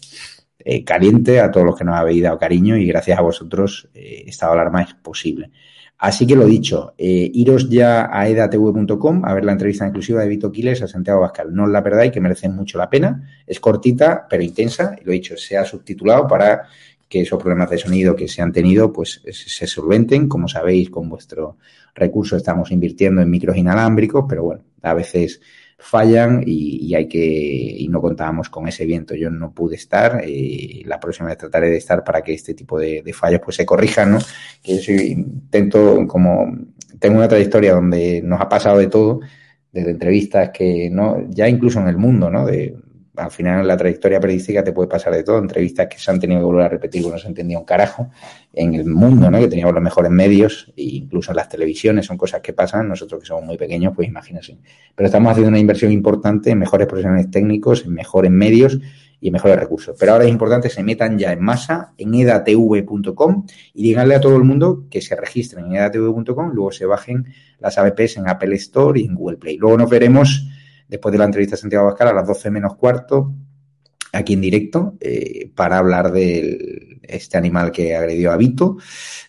[0.59, 4.23] eh, caliente, a todos los que nos habéis dado cariño y gracias a vosotros eh,
[4.27, 5.51] esta alarma es posible.
[5.97, 10.27] Así que lo dicho, eh, iros ya a edatv.com a ver la entrevista inclusiva de
[10.27, 11.53] Vito Quiles a Santiago Bascal.
[11.53, 13.29] No os la perdáis, que merece mucho la pena.
[13.47, 14.97] Es cortita, pero intensa.
[15.01, 16.63] Y lo dicho, se ha subtitulado para
[17.07, 20.27] que esos problemas de sonido que se han tenido pues se solventen.
[20.27, 21.57] Como sabéis, con vuestro
[21.95, 25.39] recurso estamos invirtiendo en micros inalámbricos, pero bueno, a veces
[25.83, 29.15] fallan y, hay que y no contábamos con ese viento.
[29.15, 32.79] Yo no pude estar, eh, la próxima vez trataré de estar para que este tipo
[32.79, 34.19] de, fallos pues se corrijan, ¿no?
[34.61, 36.55] Que yo intento como
[36.99, 39.19] tengo una trayectoria donde nos ha pasado de todo,
[39.71, 42.45] desde entrevistas que no, ya incluso en el mundo, ¿no?
[42.45, 42.75] De,
[43.15, 46.39] al final la trayectoria periodística te puede pasar de todo, entrevistas que se han tenido
[46.41, 48.09] que volver a repetir porque no se entendía un carajo
[48.51, 49.39] en el mundo, ¿no?
[49.39, 53.21] Que teníamos los mejores medios, e incluso en las televisiones, son cosas que pasan, nosotros
[53.21, 54.57] que somos muy pequeños, pues imagínense.
[54.95, 58.79] Pero estamos haciendo una inversión importante en mejores profesionales técnicos, en mejores medios
[59.21, 59.95] y en mejores recursos.
[59.99, 64.21] Pero ahora es importante que se metan ya en masa en edatv.com y díganle a
[64.21, 67.27] todo el mundo que se registren en edatv.com, luego se bajen
[67.59, 69.57] las apps en Apple Store y en Google Play.
[69.57, 70.47] Luego nos veremos
[70.87, 73.33] después de la entrevista a Santiago Bascal a las 12 menos cuarto,
[74.13, 78.77] aquí en directo, eh, para hablar de este animal que agredió a Vito,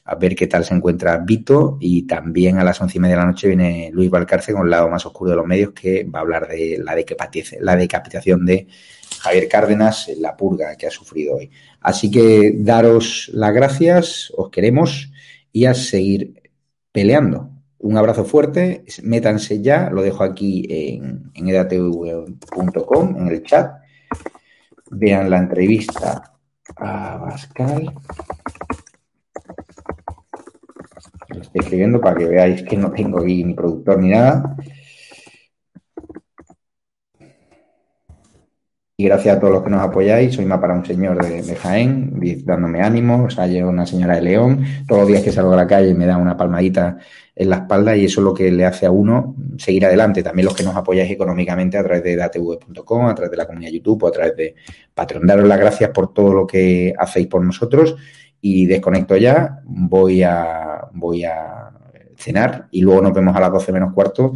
[0.04, 3.22] a ver qué tal se encuentra Vito, y también a las once y media de
[3.22, 6.20] la noche viene Luis Valcarce con el lado más oscuro de los medios, que va
[6.20, 6.94] a hablar de la,
[7.60, 8.66] la decapitación de
[9.20, 11.50] Javier Cárdenas, la purga que ha sufrido hoy.
[11.80, 15.10] Así que daros las gracias, os queremos
[15.50, 16.42] y a seguir
[16.92, 17.53] peleando
[17.84, 23.72] un abrazo fuerte, métanse ya, lo dejo aquí en, en en el chat.
[24.90, 26.32] Vean la entrevista
[26.76, 27.92] a Pascal.
[31.28, 34.56] Lo estoy escribiendo para que veáis que no tengo aquí ni productor ni nada.
[38.96, 40.34] Y gracias a todos los que nos apoyáis.
[40.34, 43.24] Soy más para un señor de, Jaén, dándome ánimo.
[43.24, 44.64] O sea, una señora de León.
[44.86, 46.96] Todos los días que salgo a la calle me da una palmadita
[47.36, 50.22] en la espalda y eso es lo que le hace a uno seguir adelante.
[50.22, 53.72] También los que nos apoyáis económicamente a través de datv.com, a través de la comunidad
[53.72, 54.54] YouTube o a través de
[54.94, 55.26] Patreon.
[55.26, 57.96] Daros las gracias por todo lo que hacéis por nosotros
[58.40, 59.60] y desconecto ya.
[59.64, 61.70] Voy a, voy a
[62.16, 64.32] cenar y luego nos vemos a las 12 menos cuarto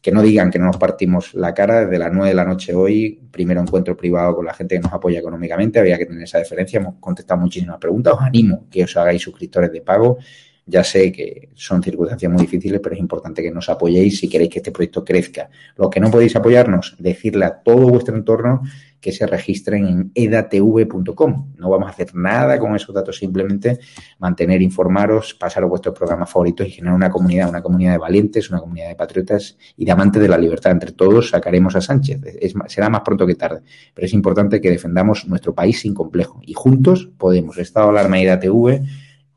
[0.00, 2.74] que no digan que no nos partimos la cara desde las 9 de la noche
[2.74, 6.38] hoy, primero encuentro privado con la gente que nos apoya económicamente, había que tener esa
[6.38, 10.18] diferencia, hemos contestado muchísimas preguntas, os animo que os hagáis suscriptores de pago,
[10.66, 14.50] ya sé que son circunstancias muy difíciles, pero es importante que nos apoyéis si queréis
[14.50, 15.50] que este proyecto crezca.
[15.76, 18.62] Los que no podéis apoyarnos, decirle a todo vuestro entorno
[19.00, 21.54] que se registren en edatv.com.
[21.56, 23.78] No vamos a hacer nada con esos datos, simplemente
[24.18, 28.60] mantener informaros, pasar vuestros programas favoritos y generar una comunidad, una comunidad de valientes, una
[28.60, 30.72] comunidad de patriotas y de amantes de la libertad.
[30.72, 32.20] Entre todos sacaremos a Sánchez.
[32.40, 33.62] Es, será más pronto que tarde,
[33.94, 37.58] pero es importante que defendamos nuestro país sin complejo y juntos podemos.
[37.58, 38.82] Estado alarma EDATV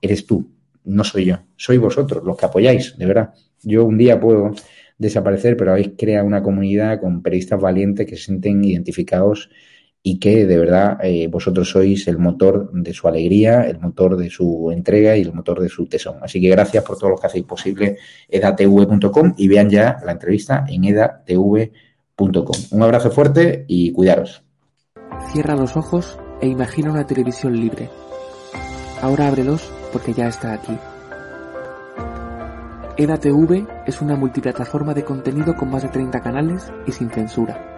[0.02, 0.53] eres tú,
[0.86, 3.34] no soy yo, soy vosotros los que apoyáis, de verdad.
[3.62, 4.52] Yo un día puedo
[4.98, 9.50] desaparecer, pero habéis creado una comunidad con periodistas valientes que se sienten identificados
[10.06, 14.30] y que de verdad eh, vosotros sois el motor de su alegría, el motor de
[14.30, 16.18] su entrega y el motor de su tesón.
[16.22, 17.98] Así que gracias por todo lo que hacéis posible
[18.28, 22.56] edatv.com y vean ya la entrevista en edatv.com.
[22.72, 24.44] Un abrazo fuerte y cuidaros.
[25.32, 27.90] Cierra los ojos e imagina una televisión libre.
[29.02, 30.78] Ahora ábrelos porque ya está aquí.
[32.98, 37.73] EDATV es una multiplataforma de contenido con más de 30 canales y sin censura.